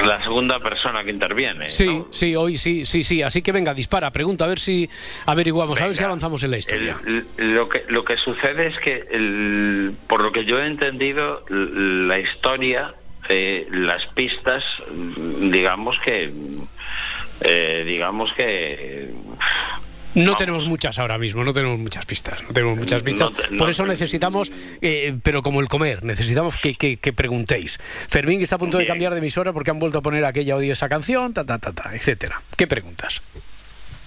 [0.05, 1.69] la segunda persona que interviene.
[1.69, 3.23] sí, sí, hoy sí, sí, sí.
[3.23, 4.89] Así que venga, dispara, pregunta, a ver si
[5.27, 6.09] averiguamos, a ver si Venga.
[6.11, 6.97] avanzamos en la historia.
[7.07, 11.45] El- lo que lo que sucede es que el- por lo que yo he entendido
[11.51, 12.95] la historia
[13.29, 14.65] eh, las pistas
[15.41, 16.33] digamos que
[17.43, 19.11] eh, digamos que
[20.15, 23.31] No tenemos muchas ahora mismo, no tenemos muchas pistas, no tenemos muchas pistas.
[23.31, 24.51] No te- Por eso necesitamos,
[24.83, 27.79] eh, pero como el comer, necesitamos que, que- que preguntéis.
[28.09, 30.89] Fermín está a punto de cambiar de emisora porque han vuelto a poner aquella odiosa
[30.89, 32.43] canción, ta, ta, ta, ta, etcétera.
[32.57, 33.21] ¿Qué preguntas?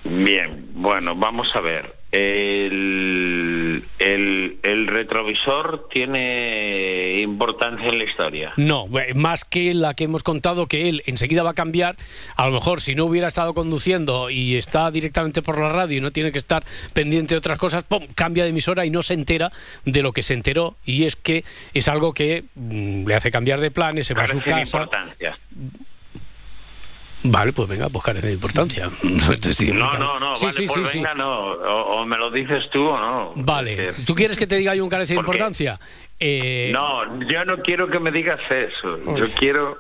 [0.04, 2.03] Bien, bueno, vamos a ver.
[2.14, 8.54] El, el, el retrovisor tiene importancia en la historia.
[8.56, 11.96] No, eh, más que la que hemos contado que él enseguida va a cambiar.
[12.36, 16.02] A lo mejor si no hubiera estado conduciendo y está directamente por la radio y
[16.02, 18.06] no tiene que estar pendiente de otras cosas, ¡pum!
[18.14, 19.52] cambia de emisora y no se entera
[19.84, 20.76] de lo que se enteró.
[20.86, 24.28] Y es que es algo que mm, le hace cambiar de planes, se va a
[24.28, 24.78] su casa.
[24.84, 25.32] importancia.
[27.26, 28.90] Vale, pues venga, pues carece de importancia.
[29.74, 30.98] No, no, no, Sí, vale, sí, pues sí, sí.
[31.00, 31.52] venga, no.
[31.54, 33.34] O, o me lo dices tú o no.
[33.38, 35.80] Vale, Es que- ¿tú quieres que te diga yo un carece de importancia?
[36.20, 39.16] Eh, No, yo no quiero que me digas eso.
[39.16, 39.78] Yo quiero.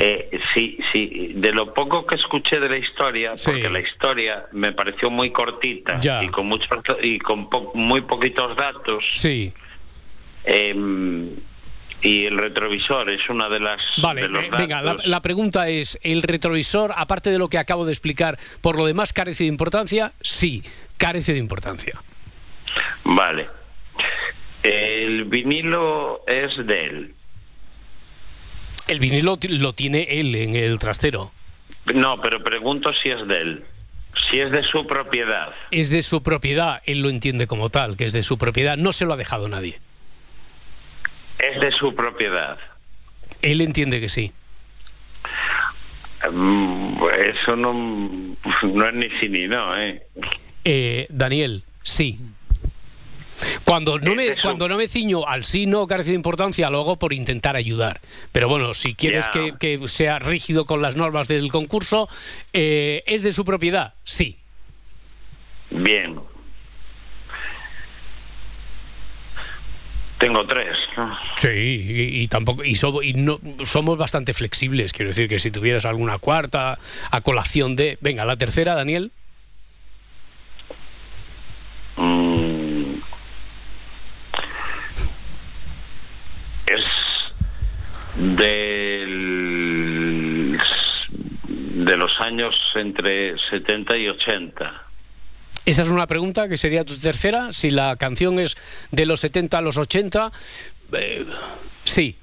[0.00, 4.70] Eh, sí, sí, de lo poco que escuché de la historia, porque la historia me
[4.72, 6.22] pareció muy cortita Ya.
[6.22, 6.68] y con muchos
[7.02, 9.04] y con po- muy poquitos datos.
[9.10, 9.52] Sí.
[10.44, 11.30] em,
[12.02, 13.80] y el retrovisor es una de las.
[14.00, 17.58] Vale, de los eh, venga, la, la pregunta es, ¿el retrovisor, aparte de lo que
[17.58, 20.12] acabo de explicar, por lo demás carece de importancia?
[20.20, 20.62] Sí,
[20.96, 22.00] carece de importancia.
[23.04, 23.48] Vale.
[24.62, 27.14] El vinilo es de él.
[28.86, 31.30] El vinilo lo tiene él en el trastero.
[31.94, 33.64] No, pero pregunto si es de él.
[34.30, 35.54] Si es de su propiedad.
[35.70, 38.92] Es de su propiedad, él lo entiende como tal, que es de su propiedad, no
[38.92, 39.78] se lo ha dejado nadie.
[41.38, 42.58] Es de su propiedad.
[43.42, 44.32] Él entiende que sí.
[46.32, 50.02] Mm, Eso no, no es ni sí ni no, ¿eh?
[50.64, 52.18] Eh, Daniel, sí.
[53.64, 56.96] Cuando no, me, cuando no me ciño al sí no carece de importancia, lo hago
[56.96, 58.00] por intentar ayudar.
[58.32, 62.08] Pero bueno, si quieres que, que sea rígido con las normas del concurso,
[62.52, 63.94] eh, ¿es de su propiedad?
[64.02, 64.38] Sí.
[65.70, 66.18] Bien.
[70.18, 70.76] Tengo tres.
[70.96, 71.16] ¿no?
[71.36, 74.92] Sí, y, y tampoco y, so- y no, somos bastante flexibles.
[74.92, 76.78] Quiero decir que si tuvieras alguna cuarta
[77.10, 79.12] a colación de, venga, la tercera, Daniel.
[81.96, 82.94] Mm.
[86.66, 86.84] Es
[88.16, 89.08] del,
[91.48, 94.82] de los años entre 70 y 80.
[95.68, 97.52] Esa es una pregunta que sería tu tercera.
[97.52, 98.56] Si la canción es
[98.90, 100.32] de los 70 a los 80,
[100.94, 101.26] eh,
[101.84, 102.16] sí.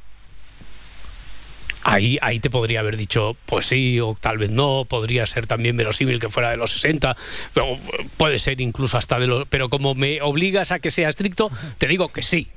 [1.83, 5.77] Ahí, ahí te podría haber dicho, pues sí, o tal vez no, podría ser también
[5.77, 7.15] verosímil que fuera de los 60,
[7.53, 7.75] pero
[8.17, 9.47] puede ser incluso hasta de los...
[9.47, 12.47] Pero como me obligas a que sea estricto, te digo que sí,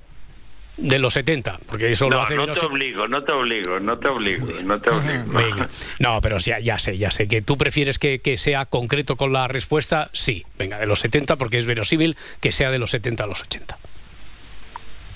[0.78, 3.98] de los 70, porque eso lo No, hace no te obligo, no te obligo, no
[3.98, 5.24] te obligo, no te obligo.
[5.26, 5.66] Venga.
[5.98, 9.32] No, pero ya, ya sé, ya sé que tú prefieres que, que sea concreto con
[9.32, 10.08] la respuesta.
[10.12, 13.42] Sí, venga, de los 70, porque es verosímil que sea de los 70 a los
[13.42, 13.78] 80.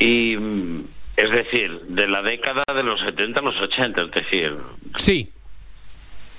[0.01, 0.85] Y mm,
[1.17, 4.57] es decir, de la década de los 70 a los 80, es decir.
[4.97, 5.31] Sí.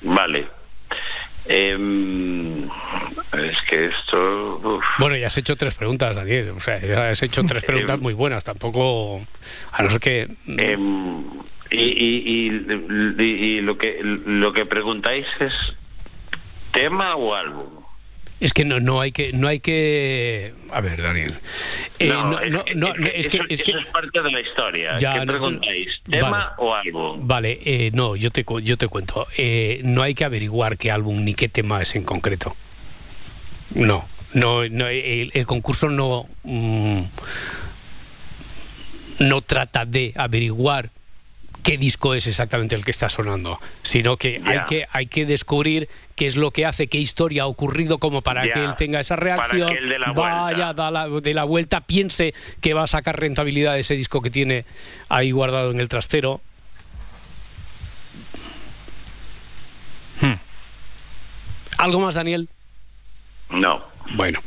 [0.02, 0.48] Vale.
[1.46, 4.60] Em, es que esto.
[4.64, 4.84] uf.
[5.00, 6.52] Bueno, ya has hecho tres preguntas, Daniel.
[6.52, 8.44] O sea, ya has hecho tres preguntas muy buenas.
[8.44, 9.22] Tampoco.
[9.72, 10.28] A no ser que.
[10.48, 11.24] Em,
[11.72, 15.54] y, y, y- y lo que lo que preguntáis es
[16.72, 17.83] tema o álbum.
[18.44, 19.32] Es que no, no hay que.
[19.32, 20.54] No hay que.
[20.70, 21.34] A ver, Daniel.
[21.98, 24.22] Eh, no, es, no, que- no, es es que, que- es eso que- es parte
[24.22, 24.98] de la historia.
[25.00, 25.88] Ya, ¿Qué preguntáis?
[26.08, 26.20] vale.
[26.20, 27.20] ¿Tema o álbum?
[27.26, 29.28] Vale, eh, no, yo te, yo te cuento.
[29.38, 32.54] Eh, no hay que averiguar qué álbum ni qué tema es en concreto.
[33.76, 37.02] No, no, no el, el concurso no, mm,
[39.20, 40.90] no trata de averiguar
[41.64, 45.88] qué disco es exactamente el que está sonando, sino que hay que hay que descubrir
[46.16, 49.16] qué es lo que hace, qué historia ha ocurrido como para que él tenga esa
[49.16, 53.80] reacción, la vaya da la- de la vuelta, piense que va a sacar rentabilidad de
[53.80, 54.66] ese disco que tiene
[55.10, 56.42] ahí guardado en el trastero.
[60.22, 60.34] Hmm.
[61.78, 62.50] ¿Algo más, Daniel?
[63.50, 63.93] No.
[64.12, 64.40] Bueno,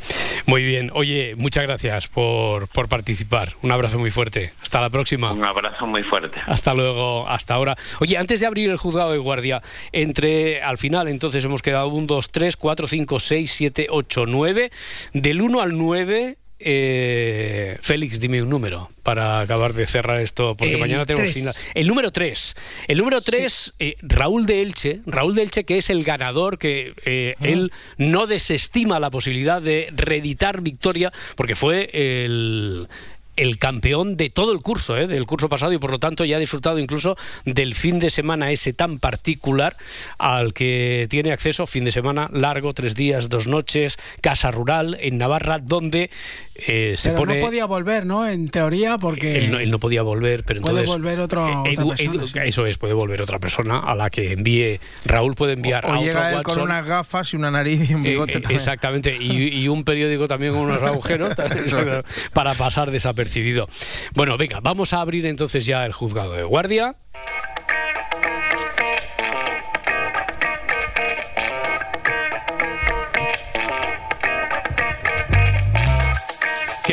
[0.45, 0.91] muy bien.
[0.93, 3.55] Oye, muchas gracias por, por participar.
[3.61, 4.53] Un abrazo muy fuerte.
[4.61, 5.31] Hasta la próxima.
[5.31, 6.39] Un abrazo muy fuerte.
[6.45, 7.75] Hasta luego, hasta ahora.
[7.99, 12.07] Oye, antes de abrir el juzgado de guardia, entre al final entonces hemos quedado un
[12.07, 14.71] 2, 3, 4, 5, 6, 7, 8, 9.
[15.13, 20.73] Del 1 al 9, eh, Félix, dime un número para acabar de cerrar esto, porque
[20.73, 21.53] El mañana tenemos final.
[21.73, 22.55] El número 3.
[22.87, 25.01] El número 3, Raúl de Elche.
[25.05, 29.89] Raúl de Elche, que es el ganador, que eh, él no desestima la posibilidad de
[29.95, 32.87] reeditar victoria, porque fue el
[33.37, 35.07] el campeón de todo el curso, ¿eh?
[35.07, 38.51] del curso pasado, y por lo tanto ya ha disfrutado incluso del fin de semana
[38.51, 39.77] ese tan particular
[40.17, 45.19] al que tiene acceso, fin de semana largo, tres días, dos noches, casa rural en
[45.19, 46.09] Navarra, donde
[46.67, 47.39] eh, se Pero pone...
[47.39, 48.27] no podía volver, ¿no?
[48.27, 50.95] En teoría, porque Él no, él no podía volver, pero puede entonces...
[50.95, 52.39] volver otro, eh, otra persona, Edu- sí.
[52.43, 54.79] Eso es, puede volver otra persona a la que envíe...
[55.05, 57.93] Raúl puede enviar O a otro llega él con unas gafas y una nariz y
[57.93, 58.55] un Eh, bigote eh, también.
[58.59, 61.33] exactamente, y, y un periódico también con unos agujeros
[62.33, 63.67] para pasar desapercibido.
[64.15, 66.95] Bueno, venga, vamos a abrir entonces ya el juzgado de guardia.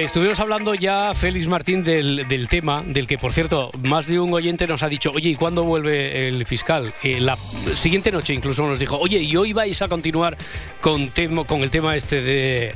[0.04, 4.32] Estuvimos hablando ya, Félix Martín, del, del tema, del que, por cierto, más de un
[4.32, 6.92] oyente nos ha dicho, oye, ¿y cuándo vuelve el fiscal?
[7.02, 7.36] Eh, la
[7.74, 10.36] siguiente noche incluso nos dijo, oye, ¿y hoy vais a continuar
[10.80, 12.74] con, temo- con el tema este de,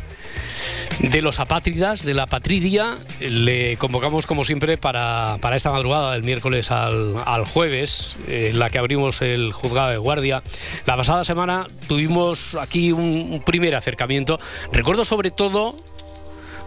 [1.00, 2.96] de los apátridas, de la patridia?
[3.20, 8.58] Le convocamos, como siempre, para, para esta madrugada, del miércoles al, al jueves, eh, en
[8.58, 10.42] la que abrimos el juzgado de guardia.
[10.86, 14.38] La pasada semana tuvimos aquí un, un primer acercamiento.
[14.72, 15.74] Recuerdo sobre todo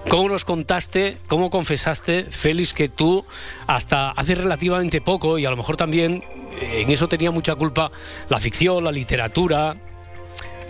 [0.10, 3.24] ¿Cómo nos contaste, cómo confesaste, Félix, que tú
[3.68, 6.24] hasta hace relativamente poco, y a lo mejor también
[6.60, 7.91] eh, en eso tenía mucha culpa
[8.30, 9.78] la ficción, la literatura,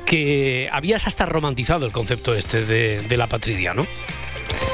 [0.05, 3.87] que habías hasta romantizado el concepto este de, de la patridia, ¿no?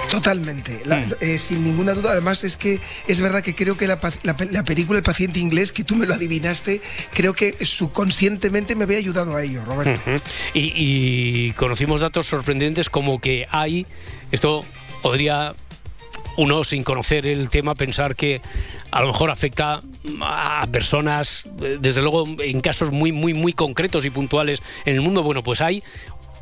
[0.09, 1.13] Totalmente, La- Mm.
[1.19, 2.11] eh, sin ninguna duda.
[2.11, 5.95] Además es que es verdad que creo que la, película El paciente inglés, que tú
[5.95, 6.81] me lo adivinaste,
[7.13, 9.99] creo que subconscientemente me había ayudado a ello, Roberto.
[10.53, 13.85] Y conocimos datos sorprendentes como que hay,
[14.31, 14.63] esto
[15.01, 15.55] podría
[16.37, 18.41] uno sin conocer el tema pensar que
[18.91, 19.81] a lo mejor afecta
[20.21, 21.45] a personas,
[21.79, 25.23] desde luego en casos muy, muy, muy concretos y puntuales en el mundo.
[25.23, 25.83] Bueno, pues hay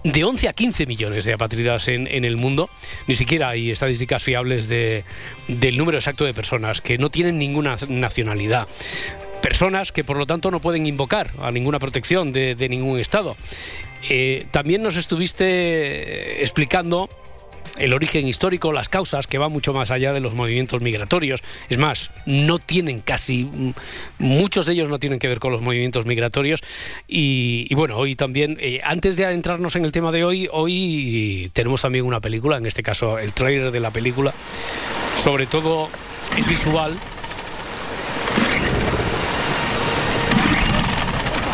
[0.04, 2.70] de 11 a 15 millones de apátridas en, en el mundo.
[3.08, 5.04] Ni siquiera hay estadísticas fiables de,
[5.48, 8.68] del número exacto de personas que no tienen ninguna nacionalidad.
[9.42, 13.36] Personas que por lo tanto no pueden invocar a ninguna protección de, de ningún Estado.
[14.10, 17.10] Eh, también nos estuviste explicando
[17.78, 21.42] el origen histórico, las causas, que va mucho más allá de los movimientos migratorios.
[21.70, 23.74] Es más, no tienen casi, mm,
[24.20, 26.62] muchos de ellos no tienen que ver con los movimientos migratorios.
[27.08, 31.82] Y, bueno, hoy también, eh, antes de adentrarnos en el tema de hoy, hoy tenemos
[31.82, 34.34] también una película, en este caso el trailer de la película.
[35.24, 35.90] Sobre todo
[36.38, 36.98] es visual.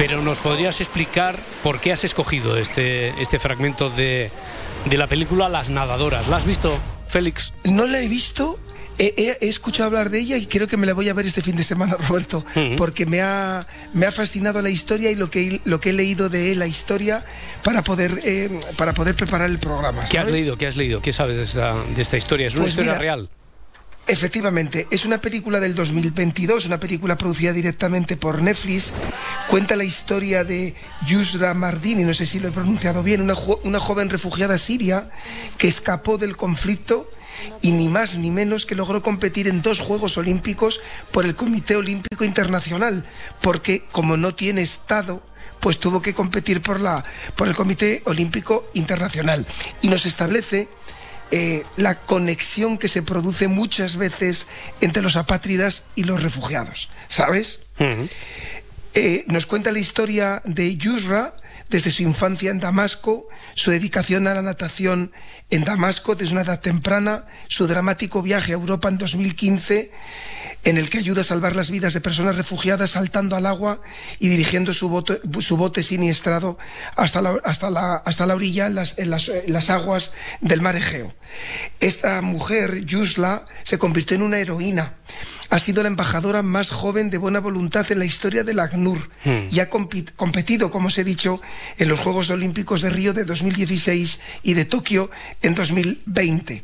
[0.02, 4.32] Pero nos podrías explicar por qué has escogido este, este fragmento de,
[4.86, 6.28] de la película Las Nadadoras.
[6.28, 6.76] ¿La has visto,
[7.08, 7.54] Félix?
[7.66, 8.58] No la he visto.
[8.98, 11.44] He, he- escuchado hablar de ella y creo que me la voy a ver este
[11.44, 12.44] fin de semana, Roberto,
[12.78, 16.30] porque me ha, me ha fascinado la historia y lo que, lo que he leído
[16.30, 17.24] de la historia
[17.64, 20.04] para poder, eh, para poder preparar el programa.
[20.06, 20.58] ¿Qué has leído?
[20.58, 21.00] ¿Qué has leído?
[21.04, 22.48] ¿Qué sabes de esta, de esta historia?
[22.48, 23.30] ¿Es una Pues historia mira, real?
[24.12, 28.92] Efectivamente, es una película del 2022, una película producida directamente por Netflix.
[29.50, 30.76] Cuenta la historia de
[31.08, 35.10] Yusra Mardini, no sé si lo he pronunciado bien, una, una joven refugiada siria
[35.58, 37.10] que escapó del conflicto
[37.62, 40.82] y ni más ni menos que logró competir en dos Juegos Olímpicos
[41.12, 43.06] por el Comité Olímpico Internacional,
[43.40, 45.24] porque como no tiene Estado,
[45.62, 47.06] pues tuvo que competir por, la,
[47.38, 49.46] por el Comité Olímpico Internacional.
[49.82, 50.68] Y nos establece
[51.32, 54.48] eh, la conexión que se produce muchas veces
[54.82, 57.64] entre los apátridas y los refugiados, ¿sabes?
[58.94, 61.34] Eh, nos cuenta la historia de Yusra
[61.72, 65.12] desde su infancia en Damasco, su dedicación a la natación
[65.50, 69.92] en Damasco desde una edad temprana, su dramático viaje a Europa en 2015,
[70.64, 73.82] en el que ayuda a salvar las vidas de personas refugiadas saltando al agua
[74.20, 76.60] y dirigiendo su bote, su bote siniestrado
[76.96, 80.12] hasta la, hasta la, hasta la orilla en las, en las- en las aguas
[80.42, 81.14] del mar Egeo.
[81.80, 84.94] Esta mujer, Yusla, se convirtió en una heroína.
[85.50, 89.10] Ha sido la embajadora más joven de buena voluntad en la historia del ACNUR
[89.52, 91.42] y ha competido, como os he dicho,
[91.78, 95.10] en los Juegos Olímpicos de Río de 2016 y de Tokio
[95.42, 96.64] en 2020.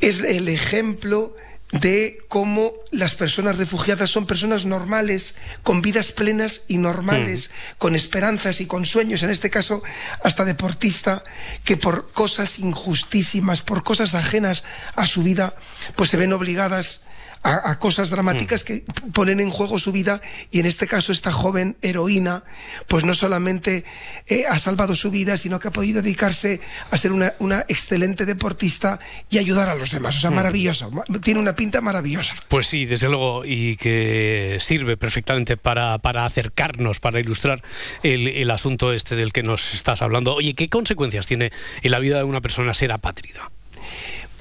[0.00, 1.34] Es el ejemplo
[1.80, 8.60] de cómo las personas refugiadas son personas normales, con vidas plenas y normales, con esperanzas
[8.60, 9.82] y con sueños, en este caso
[10.22, 11.24] hasta deportista,
[11.64, 14.62] que por cosas injustísimas, por cosas ajenas
[14.94, 15.54] a su vida,
[15.96, 17.00] pues se ven obligadas
[17.44, 20.20] a, a cosas dramáticas que ponen en juego su vida
[20.50, 22.42] y en este caso esta joven heroína
[22.88, 23.84] pues no solamente
[24.26, 28.24] eh, ha salvado su vida sino que ha podido dedicarse a ser una, una excelente
[28.24, 28.98] deportista
[29.30, 30.34] y ayudar a los demás o sea Mm.
[30.34, 35.98] maravilloso ma- tiene una pinta maravillosa Pues sí, desde luego, y que sirve perfectamente para,
[35.98, 37.62] para acercarnos, para ilustrar
[38.02, 40.34] el, el asunto este del que nos estás hablando.
[40.34, 43.50] Oye, ¿qué consecuencias tiene en la vida de una persona ser apátrida?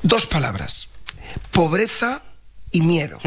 [0.04, 0.88] dos palabras
[1.52, 2.22] pobreza
[2.74, 3.20] y miedo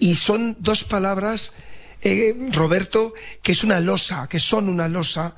[0.00, 1.54] y son dos palabras
[2.02, 5.36] eh, Roberto que es una losa que son una losa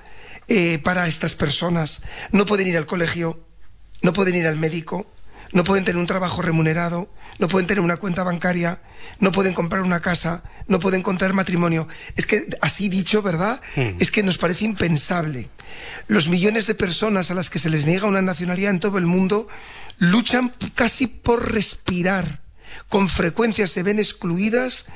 [0.48, 2.00] eh, para estas personas
[2.32, 3.40] no pueden ir al colegio
[4.00, 5.06] no pueden ir al médico
[5.52, 7.08] no pueden tener un trabajo remunerado,
[7.38, 8.80] no pueden tener una cuenta bancaria,
[9.20, 11.88] no pueden comprar una casa, no pueden contraer matrimonio.
[12.16, 13.60] Es que, así dicho, ¿verdad?
[13.98, 15.48] Es que nos parece impensable.
[16.08, 19.06] Los millones de personas a las que se les niega una nacionalidad en todo el
[19.06, 19.48] mundo
[19.98, 22.40] luchan casi por respirar.
[22.88, 24.86] Con frecuencia se ven excluidas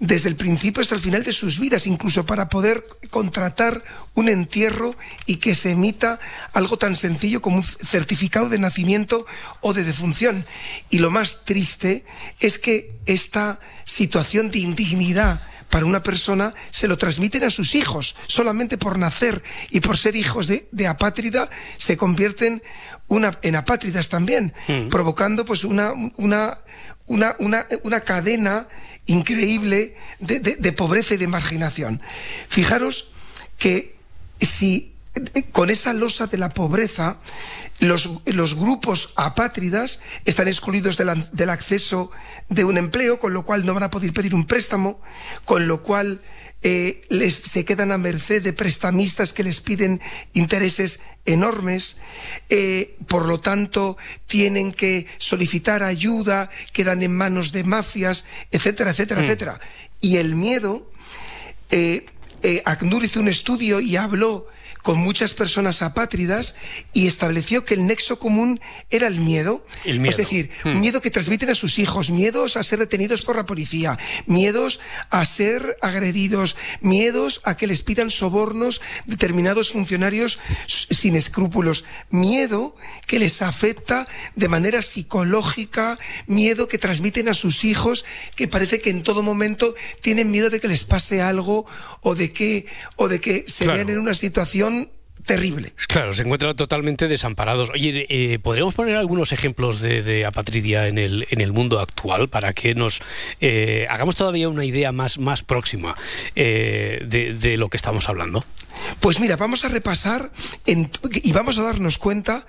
[0.00, 4.96] desde el principio hasta el final de sus vidas, incluso para poder contratar un entierro
[5.26, 6.18] y que se emita
[6.54, 9.26] algo tan sencillo como un certificado de nacimiento
[9.60, 10.46] o de defunción.
[10.88, 12.04] Y lo más triste
[12.40, 18.16] es que esta situación de indignidad para una persona se lo transmiten a sus hijos.
[18.26, 22.62] Solamente por nacer y por ser hijos de, de apátrida se convierten
[23.10, 24.54] una, en apátridas también,
[24.88, 26.58] provocando pues una, una,
[27.10, 28.68] una, una, una cadena
[29.06, 32.00] increíble de, de- pobreza y de marginación.
[32.48, 33.10] Fijaros
[33.58, 33.96] que
[34.40, 34.94] si
[35.34, 37.16] eh, con esa losa de la pobreza
[37.80, 42.12] los, los grupos apátridas están excluidos del acceso
[42.48, 45.00] de un empleo, con lo cual no van a poder pedir un préstamo,
[45.44, 46.20] con lo cual
[46.62, 50.00] eh, les, se quedan a merced de prestamistas que les piden
[50.32, 51.96] intereses enormes,
[52.48, 53.96] eh, por lo tanto
[54.26, 59.60] tienen que solicitar ayuda, quedan en manos de mafias, etcétera, etcétera, etcétera.
[60.00, 60.90] Y el miedo
[61.70, 62.06] eh,
[62.42, 64.48] eh, ACNUR hizo un estudio y habló
[64.82, 66.54] con muchas personas apátridas
[66.92, 68.60] y estableció que el nexo común
[68.90, 69.66] era el miedo.
[69.84, 70.10] El miedo.
[70.10, 70.80] Es decir, Hmm.
[70.80, 75.24] miedo que transmiten a sus hijos, miedos a ser detenidos por la policía, miedos a
[75.24, 82.74] ser agredidos, miedos a que les pidan sobornos determinados funcionarios sin escrúpulos, miedo
[83.06, 88.04] que les afecta de manera psicológica, miedo que transmiten a sus hijos
[88.36, 91.66] que parece que en todo momento tienen miedo de que les pase algo
[92.00, 92.66] o de que
[92.96, 93.76] o de que se Claro.
[93.78, 94.79] vean en una situación
[95.24, 95.72] terrible.
[95.88, 97.70] Claro, se encuentran totalmente desamparados.
[97.70, 102.28] Oye, eh, ¿podríamos poner algunos ejemplos de, de apatridia en el, en el mundo actual
[102.28, 103.00] para que nos
[103.40, 105.94] eh, hagamos todavía una idea más, más próxima
[106.36, 108.44] eh, de, de lo que estamos hablando?
[109.00, 110.30] Pues mira, vamos a repasar
[110.66, 112.46] en- y vamos a darnos cuenta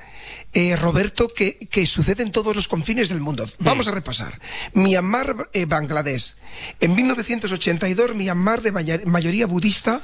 [0.80, 3.46] Roberto, que, que, sucede en todos los confines del mundo.
[3.60, 4.40] Vamos a repasar.
[4.74, 6.36] Myanmar, Bangladesh.
[6.80, 10.02] En 1982, Myanmar, de mayoría budista,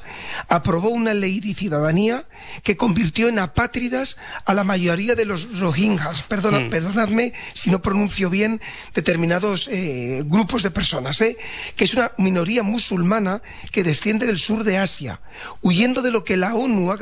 [0.48, 2.26] aprobó una ley de ciudadanía
[2.64, 6.24] que convirtió en apátridas a la mayoría de los rohingyas.
[6.24, 6.70] Perdona, mm.
[6.70, 8.62] Perdonadme si no pronuncio bien
[8.93, 11.38] determinados eh, grupos de personas, ¿eh?
[11.76, 13.41] que es una minoría musulmana
[13.72, 15.22] que desciende del sur de Asia,
[15.62, 16.98] huyendo de lo que la ONU ha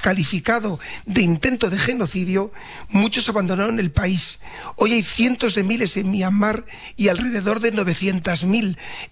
[0.00, 2.52] calificado de intento de genocidio
[2.88, 4.40] muchos abandonaron el país.
[4.76, 6.64] Hoy hay cientos de miles en Myanmar
[6.96, 8.55] y alrededor de 900.000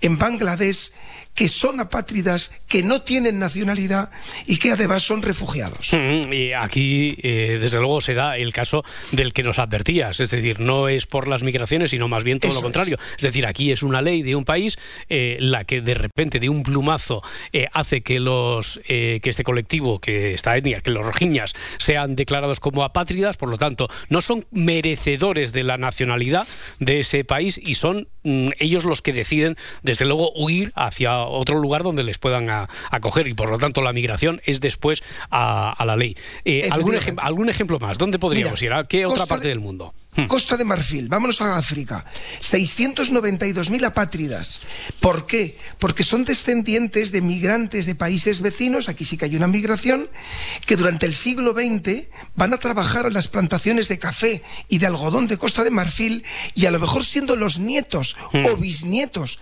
[0.01, 0.93] en Bangladesh
[1.35, 4.11] que son apátridas, que no tienen nacionalidad
[4.47, 5.93] y que además son refugiados.
[5.93, 10.31] Mm, y aquí, eh, desde luego, se da el caso del que nos advertías, es
[10.31, 12.99] decir, no es por las migraciones, sino más bien todo lo contrario.
[13.17, 13.23] Es.
[13.23, 14.79] decir, aquí es una ley de un país
[15.09, 17.23] eh, la que de repente, de un plumazo,
[17.53, 22.61] eh, hace que los que este colectivo, que esta etnia, que los rojiñas, sean declarados
[22.61, 26.47] como apátridas, por lo tanto, no son merecedores de la nacionalidad
[26.79, 29.34] de ese país y son mm, ellos los que deciden,
[29.83, 32.49] desde luego, huir hacia otro lugar donde les puedan
[32.91, 36.17] acoger y por lo tanto la migración es después a, la ley.
[36.45, 37.99] Eh, ¿algún, ¿algún, ejemplo más?
[37.99, 38.73] ¿Dónde podríamos ir?
[38.73, 39.93] ¿A qué otra parte del mundo?
[40.17, 40.27] Hmm.
[40.27, 42.05] Costa de Marfil, vámonos a África.
[42.41, 44.61] 692.000 apátridas.
[45.01, 45.59] ¿Por qué?
[45.79, 50.09] Porque son descendientes de migrantes de países vecinos, aquí sí que hay una migración,
[50.67, 54.87] que durante el siglo XX van a trabajar en las plantaciones de café y de
[54.87, 58.47] algodón de Costa de Marfil y a lo mejor siendo los nietos hmm.
[58.47, 59.41] o bisnietos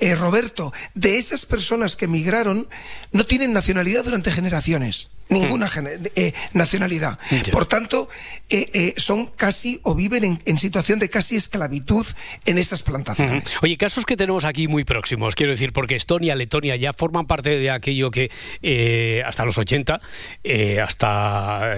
[0.00, 2.68] eh, Roberto, de esas personas que emigraron,
[3.12, 5.70] no tienen nacionalidad durante generaciones ninguna
[6.16, 7.18] eh, nacionalidad.
[7.50, 8.08] Por tanto,
[8.50, 12.06] eh, eh, son casi o viven en, situación de casi esclavitud
[12.44, 13.44] en esas plantaciones.
[13.62, 17.58] Oye, casos que tenemos aquí muy próximos, quiero decir, porque Estonia, Letonia ya forman parte
[17.58, 18.30] de aquello que
[19.24, 20.00] hasta los 80,
[20.82, 21.74] hasta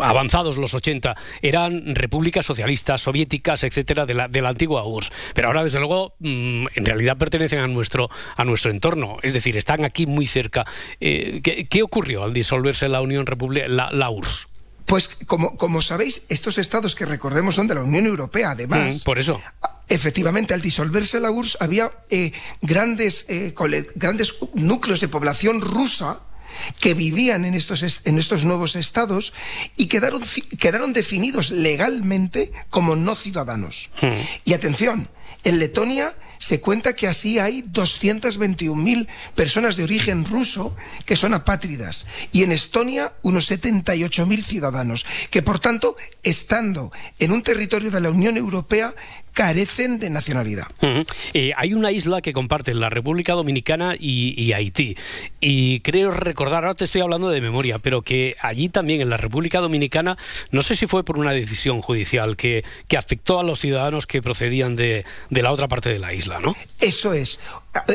[0.00, 5.12] avanzados los 80, eran repúblicas socialistas, soviéticas, etcétera, de la, de la antigua URSS.
[5.34, 9.18] Pero ahora, desde luego, mm, en realidad pertenecen a nuestro, a nuestro entorno.
[9.22, 10.64] Es decir, están aquí muy cerca.
[10.98, 12.07] ¿qué, ¿Qué ocurre?
[12.16, 14.48] Al disolverse la Unión República, la, URSS?
[14.86, 19.02] Pues como, como sabéis, estos estados que recordemos son de la Unión Europea, además.
[19.02, 19.40] Mm, por eso.
[19.88, 22.32] Efectivamente, al disolverse la URSS había eh,
[22.62, 23.54] grandes, eh,
[23.94, 26.20] grandes núcleos de población rusa
[26.80, 29.32] que vivían en estos, en estos nuevos estados
[29.76, 30.22] y quedaron,
[30.58, 33.90] quedaron definidos legalmente como no ciudadanos.
[34.02, 34.06] Mm.
[34.44, 35.08] Y atención,
[35.44, 42.06] en Letonia se cuenta que así hay 221.000 personas de origen ruso que son apátridas
[42.32, 48.10] y en Estonia unos 78.000 ciudadanos, que por tanto, estando en un territorio de la
[48.10, 48.94] Unión Europea,
[49.38, 50.66] carecen de nacionalidad.
[51.32, 54.96] Eh, hay una isla que comparten la República Dominicana y, Haití.
[55.40, 59.16] Y creo recordar, ahora te estoy hablando de memoria, pero que allí también en la
[59.16, 60.18] República Dominicana,
[60.50, 64.20] no sé si fue por una decisión judicial que, que afectó a los ciudadanos que
[64.22, 66.56] procedían de, de la otra parte de la isla, ¿no?
[66.80, 67.38] Eso es.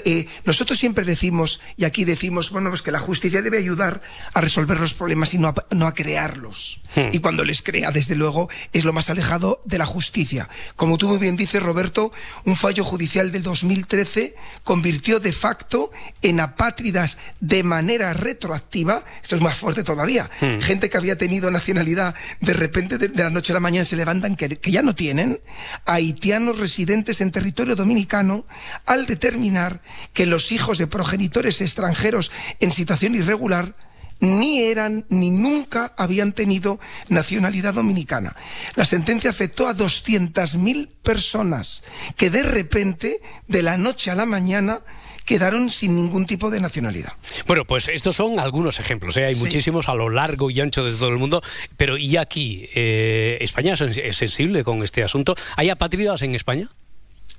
[0.05, 4.01] Eh, nosotros siempre decimos, y aquí decimos, bueno, pues que la justicia debe ayudar
[4.33, 6.79] a resolver los problemas y no a, crearlos.
[6.95, 7.09] Hmm.
[7.11, 10.49] Y cuando les crea, desde luego, es lo más alejado de la justicia.
[10.75, 12.11] Como tú muy bien dices, Roberto,
[12.45, 19.41] un fallo judicial del 2013 convirtió de facto en apátridas de manera retroactiva, esto es
[19.41, 20.61] más fuerte todavía, hmm.
[20.61, 24.35] gente que había tenido nacionalidad, de repente de, la noche a la mañana se levantan
[24.35, 25.39] que, que ya no tienen,
[25.85, 28.45] haitianos residentes en territorio dominicano,
[28.85, 29.72] al determinar
[30.13, 33.75] que los hijos de progenitores extranjeros en situación irregular
[34.19, 38.35] ni eran ni nunca habían tenido nacionalidad dominicana.
[38.75, 41.83] La sentencia afectó a 200.000 personas
[42.15, 44.81] que de repente, de la noche a la mañana,
[45.25, 47.13] quedaron sin ningún tipo de nacionalidad.
[47.47, 49.25] Bueno, pues estos son algunos ejemplos, ¿eh?
[49.25, 51.41] hay muchísimos a lo largo y ancho de todo el mundo,
[51.77, 52.67] pero ¿y aquí?
[52.75, 55.35] Eh, ¿España es sensible con este asunto?
[55.55, 56.69] ¿Hay apátridas en España?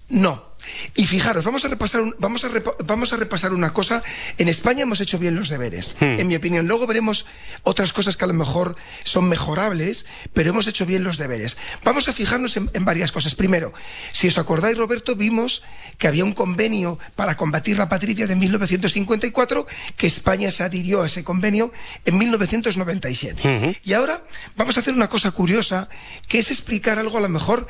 [0.09, 0.54] No,
[0.95, 2.51] y fijaros, vamos a repasar, vamos, a
[2.85, 4.03] vamos a repasar una cosa.
[4.39, 6.21] En España hemos hecho bien los deberes, hmm.
[6.21, 6.67] en mi opinión.
[6.67, 7.27] Luego veremos
[7.63, 11.57] otras cosas que a lo mejor son mejorables, pero hemos hecho bien los deberes.
[11.85, 13.35] Vamos a fijarnos en, varias cosas.
[13.35, 13.73] Primero,
[14.13, 15.63] si os acordáis, Roberto, vimos
[15.99, 21.07] que había un convenio para combatir la patria de 1954, que España se adhirió a
[21.07, 21.73] ese convenio
[22.05, 23.81] en 1997.
[23.85, 24.23] Y ahora
[24.57, 25.89] vamos a hacer una cosa curiosa,
[26.29, 27.67] que es explicar algo a lo mejor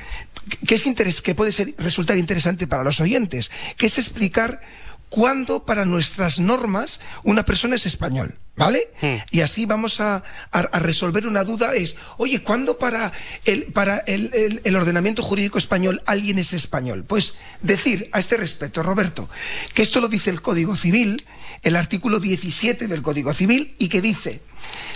[0.67, 4.61] que, es que puede ser, resultar interesante para los oyentes, que es explicar
[5.09, 8.37] cuándo para nuestras normas una persona es español.
[8.57, 8.89] ¿Vale?
[9.33, 10.23] Y así vamos a,
[10.53, 11.75] a- a resolver una duda.
[11.75, 13.11] Es, oye, ¿cuándo para,
[13.45, 17.03] el, para el, el- el ordenamiento jurídico español alguien es español?
[17.05, 19.29] Pues decir a este respecto, Roberto,
[19.75, 21.25] que esto lo dice el Código Civil,
[21.63, 24.41] el artículo 17 del Código Civil, y que dice,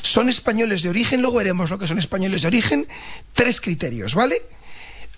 [0.02, 2.86] son españoles de origen, luego veremos lo que son españoles de origen,
[3.32, 4.40] tres criterios, ¿vale?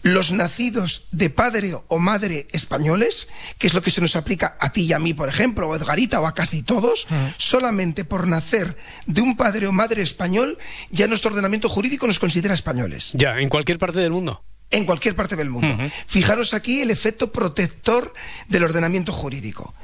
[0.03, 3.29] Los nacidos de padre o madre españoles,
[3.59, 5.75] que es lo que se nos aplica a ti y a mí, por ejemplo, o
[5.75, 8.77] a Edgarita o a casi todos, solamente por nacer
[9.07, 10.59] de un padre o madre español,
[10.91, 13.11] ya nuestro ordenamiento jurídico nos considera españoles.
[13.15, 14.43] Ya, en cualquier parte del mundo.
[14.71, 15.77] En cualquier parte del mundo.
[16.07, 18.15] Fijaros aquí el efecto protector
[18.49, 19.75] del ordenamiento jurídico.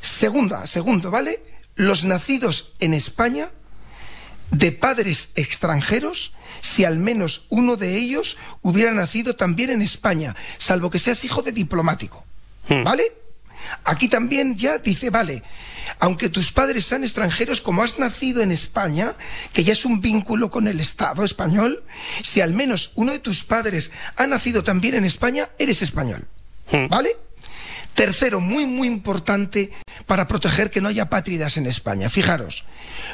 [0.00, 1.42] Segunda, segundo, ¿vale?
[1.74, 3.50] Los nacidos en España
[4.52, 10.90] de padres extranjeros si al menos uno de ellos hubiera nacido también en España, salvo
[10.90, 12.24] que seas hijo de diplomático.
[12.68, 13.12] ¿Vale?
[13.84, 15.42] Aquí también ya dice, vale,
[15.98, 19.14] aunque tus padres sean extranjeros, como has nacido en España,
[19.52, 21.82] que ya es un vínculo con el Estado español,
[22.22, 26.26] si al menos uno de tus padres ha nacido también en España, eres español.
[26.88, 27.16] ¿Vale?
[27.94, 29.72] Tercero, muy, muy importante
[30.04, 32.10] para proteger que no haya pátridas en España.
[32.10, 32.64] Fijaros,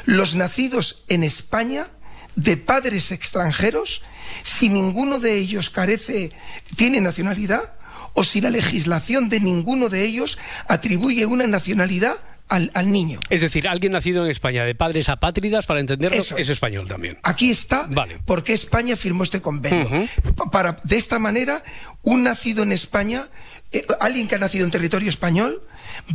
[0.05, 1.87] los nacidos en España
[2.35, 4.01] de padres extranjeros,
[4.41, 6.31] si ninguno de ellos carece,
[6.75, 7.73] tiene nacionalidad,
[8.13, 12.15] o si la legislación de ninguno de ellos atribuye una nacionalidad
[12.49, 13.19] al, al niño.
[13.29, 16.49] Es decir, alguien nacido en España de padres apátridas, para entenderlo, Eso es es.
[16.49, 17.17] español también.
[17.23, 18.19] Aquí está Vale.
[18.25, 19.89] por qué España firmó este convenio.
[20.35, 21.63] Pa- Para, de esta manera,
[22.03, 23.29] un nacido en España,
[23.71, 25.63] eh, alguien que ha nacido en territorio español,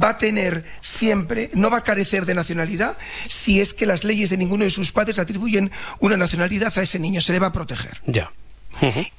[0.03, 2.97] va a tener siempre, no va a carecer de nacionalidad
[3.29, 5.71] si es que las leyes de ninguno de sus padres atribuyen
[6.01, 8.01] una nacionalidad a ese niño, se le va a proteger.
[8.07, 8.31] Ya.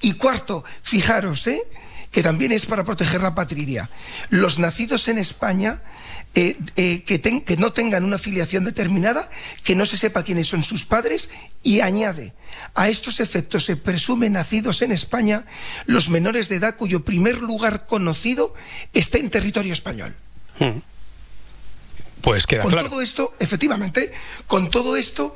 [0.01, 1.61] Y cuarto, fijaros, ¿eh?
[2.11, 3.89] que también es para proteger la patria.
[4.29, 5.81] Los nacidos en España
[6.35, 9.29] eh, eh, que, ten- que no tengan una filiación determinada,
[9.63, 11.29] que no se sepa quiénes son sus padres,
[11.63, 12.33] y añade,
[12.75, 15.45] a estos efectos se presume nacidos en España
[15.87, 18.53] los menores de edad cuyo primer lugar conocido
[18.93, 20.15] esté en territorio español.
[22.21, 22.89] Pues queda con claro.
[22.89, 24.11] todo esto, efectivamente,
[24.47, 25.35] con todo esto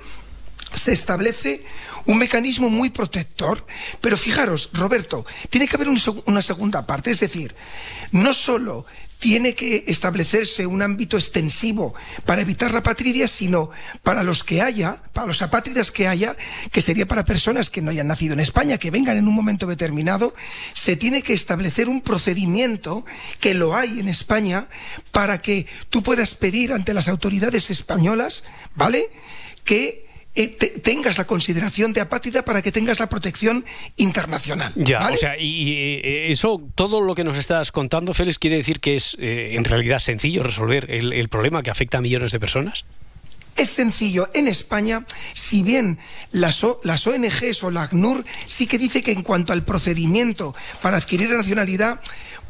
[0.73, 1.63] se establece
[2.05, 3.65] un mecanismo muy protector.
[4.01, 7.11] Pero fijaros, Roberto, tiene que haber un seg- una segunda parte.
[7.11, 7.55] Es decir,
[8.11, 8.85] no solo
[9.23, 11.95] tiene que establecerse un ámbito extensivo
[12.25, 13.69] para evitar la patria, sino
[14.03, 16.35] para los que haya, para los apátridas que haya,
[16.73, 19.65] que sería para personas que no hayan nacido en España, que vengan en un momento
[19.65, 20.35] determinado,
[20.73, 23.05] se tiene que establecer un procedimiento
[23.39, 24.67] que lo hay en España
[25.13, 28.43] para que tú puedas pedir ante las autoridades españolas,
[28.75, 29.09] ¿vale?
[29.63, 30.02] Que
[30.35, 33.63] eh, te- tengas la consideración de apátrida para que tengas la protección
[33.97, 34.71] internacional.
[34.75, 35.13] Ya, ¿vale?
[35.13, 35.73] o sea, y, y,
[36.03, 39.63] eh, eso, todo lo que nos estás contando, Félix, quiere decir que es eh, en
[39.63, 42.85] realidad sencillo resolver el, el problema que afecta a millones de personas.
[43.55, 44.29] Es sencillo.
[44.33, 45.99] En España, si bien
[46.31, 50.55] las, O- las ONGs o la ACNUR sí que dice que en cuanto al procedimiento
[50.81, 51.99] para adquirir la nacionalidad,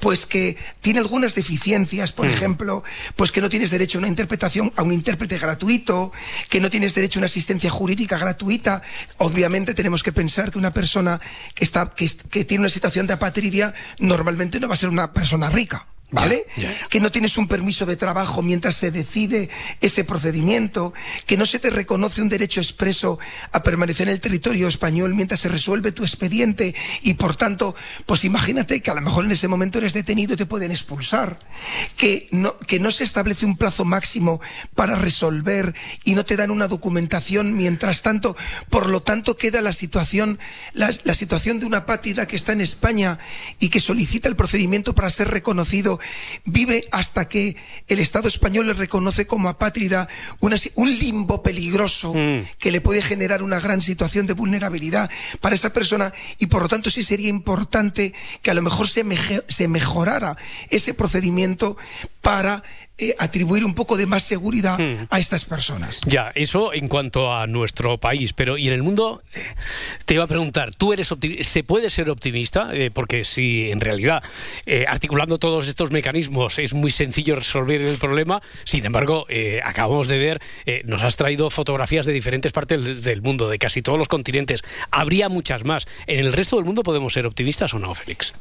[0.03, 2.83] pues que tiene algunas deficiencias, por ejemplo,
[3.15, 6.11] pues que no tienes derecho a una interpretación, a un intérprete gratuito,
[6.49, 8.81] que no tienes derecho a una asistencia jurídica gratuita.
[9.19, 11.21] Obviamente tenemos que pensar que una persona
[11.55, 15.13] que está, que, que tiene una situación de apatridia normalmente no va a ser una
[15.13, 15.87] persona rica.
[16.13, 16.45] ¿Vale?
[16.89, 19.49] Que no tienes un permiso de trabajo mientras se decide
[19.81, 20.93] ese procedimiento,
[21.25, 23.17] que no se te reconoce un derecho expreso
[23.51, 28.25] a permanecer en el territorio español mientras se resuelve tu expediente y por tanto, pues
[28.25, 31.39] imagínate que a lo mejor en ese momento eres detenido y te pueden expulsar,
[31.97, 34.39] que no, que no se establece un plazo máximo
[34.75, 38.37] para resolver y no te dan una documentación mientras tanto,
[38.69, 40.37] por lo tanto queda la situación,
[40.73, 43.17] la, la situación de una apátrida que está en España
[43.59, 45.99] y que solicita el procedimiento para ser reconocido,
[46.45, 47.55] vive hasta que
[47.87, 50.07] el Estado español le reconoce como apátrida
[50.39, 52.13] una un limbo peligroso
[52.59, 55.09] que le puede generar una gran situación de vulnerabilidad
[55.41, 59.03] para esa persona y por lo tanto sí sería importante que a lo mejor se,
[59.03, 60.37] meje- se mejorara
[60.69, 61.75] ese procedimiento
[62.21, 62.63] para
[62.97, 64.77] eh, atribuir un poco de más seguridad
[65.09, 65.99] a estas personas.
[66.05, 69.23] Ya, eso en cuanto a nuestro país, pero ¿y en el mundo?
[69.33, 69.41] Eh,
[70.05, 72.69] Te iba a preguntar, ¿tú eres ¿se puede ser optimista?
[72.73, 74.21] Eh, porque si en realidad
[74.65, 79.25] eh, articulando todos estos mecanismos es muy sencillo resolver el problema, sin embargo,
[79.63, 80.41] acabamos de ver,
[80.85, 84.61] nos has traído fotografías de diferentes partes del- del mundo, de casi todos los continentes.
[84.91, 85.87] Habría muchas más.
[86.07, 88.33] ¿En el resto del mundo podemos ser optimistas o no, Félix?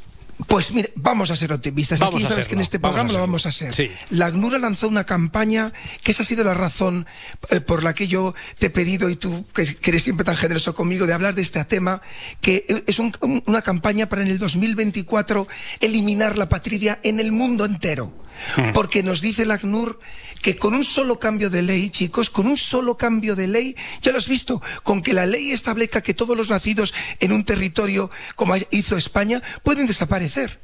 [0.47, 2.01] Pues mire, vamos a ser optimistas.
[2.01, 3.53] Vamos Aquí sabes que en este vamos programa lo vamos a.
[3.53, 3.91] Sí.
[4.11, 5.73] La ACNUR lanzó una campaña,
[6.03, 7.07] que esa ha sido la razón
[7.51, 10.37] eh, por la que yo te he pedido, y tú que, que eres siempre tan
[10.37, 12.03] generoso conmigo, de hablar de este tema,
[12.41, 15.47] que eh, es un- un- una campaña para en el 2024
[15.81, 18.13] eliminar la patria en el mundo entero.
[18.57, 18.73] Hmm.
[18.73, 19.99] Porque nos dice el ACNUR
[20.43, 24.11] que con un solo cambio de ley, chicos, con un solo cambio de ley, ya
[24.11, 28.11] lo has visto, con que la ley establezca que todos los nacidos en un territorio,
[28.35, 30.59] como hizo España, pueden desaparecer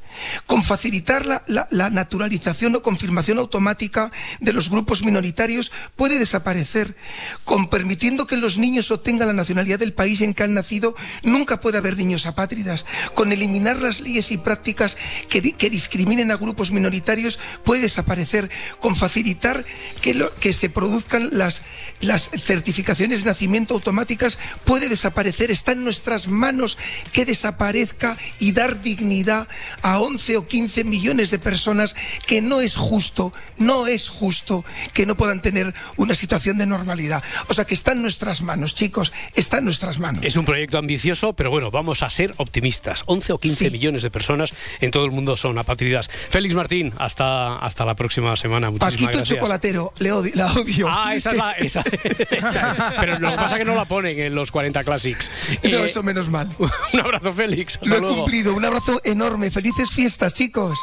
[0.47, 6.97] con facilitar la, la, naturalización o confirmación automática de los grupos minoritarios puede desaparecer,
[7.45, 11.61] con permitiendo que los niños obtengan la nacionalidad del país en que han nacido, nunca
[11.61, 12.85] puede haber niños apátridas,
[13.15, 14.97] con eliminar las leyes y prácticas
[15.29, 18.51] que, que discriminen a grupos minoritarios puede desaparecer,
[18.81, 19.65] con facilitar
[20.01, 21.63] que, lo, que se produzcan las,
[22.01, 26.79] las certificaciones de nacimiento automáticas puede desaparecer, está en nuestras manos
[27.13, 29.49] que desaparezca y dar dignidad
[29.83, 31.95] a 11 o 15 millones de personas
[32.27, 37.23] que no es justo, no es justo que no puedan tener una situación de normalidad.
[37.49, 40.25] O sea que está en nuestras manos, chicos, está en nuestras manos.
[40.25, 43.03] Es un proyecto ambicioso, pero bueno, vamos a ser optimistas.
[43.05, 43.71] 11 o 15 sí.
[43.71, 46.09] millones de personas en todo el mundo son apátridas.
[46.31, 48.71] Félix Martín, hasta, hasta la próxima semana.
[48.71, 49.31] Muchísimas Paquito gracias.
[49.31, 50.87] el chocolatero, le odio, la odio.
[50.89, 51.53] Ah, esa es la...
[51.53, 51.81] Esa,
[52.31, 52.95] esa.
[52.99, 55.31] Pero lo que pasa es que no la ponen en los 40 Classics.
[55.65, 56.49] No, eh, eso menos mal.
[56.95, 57.75] Un abrazo, Félix.
[57.75, 58.17] Hasta lo he luego.
[58.17, 58.55] cumplido.
[58.55, 59.51] Un abrazo enorme.
[59.51, 60.79] Felices fiestas, chicos.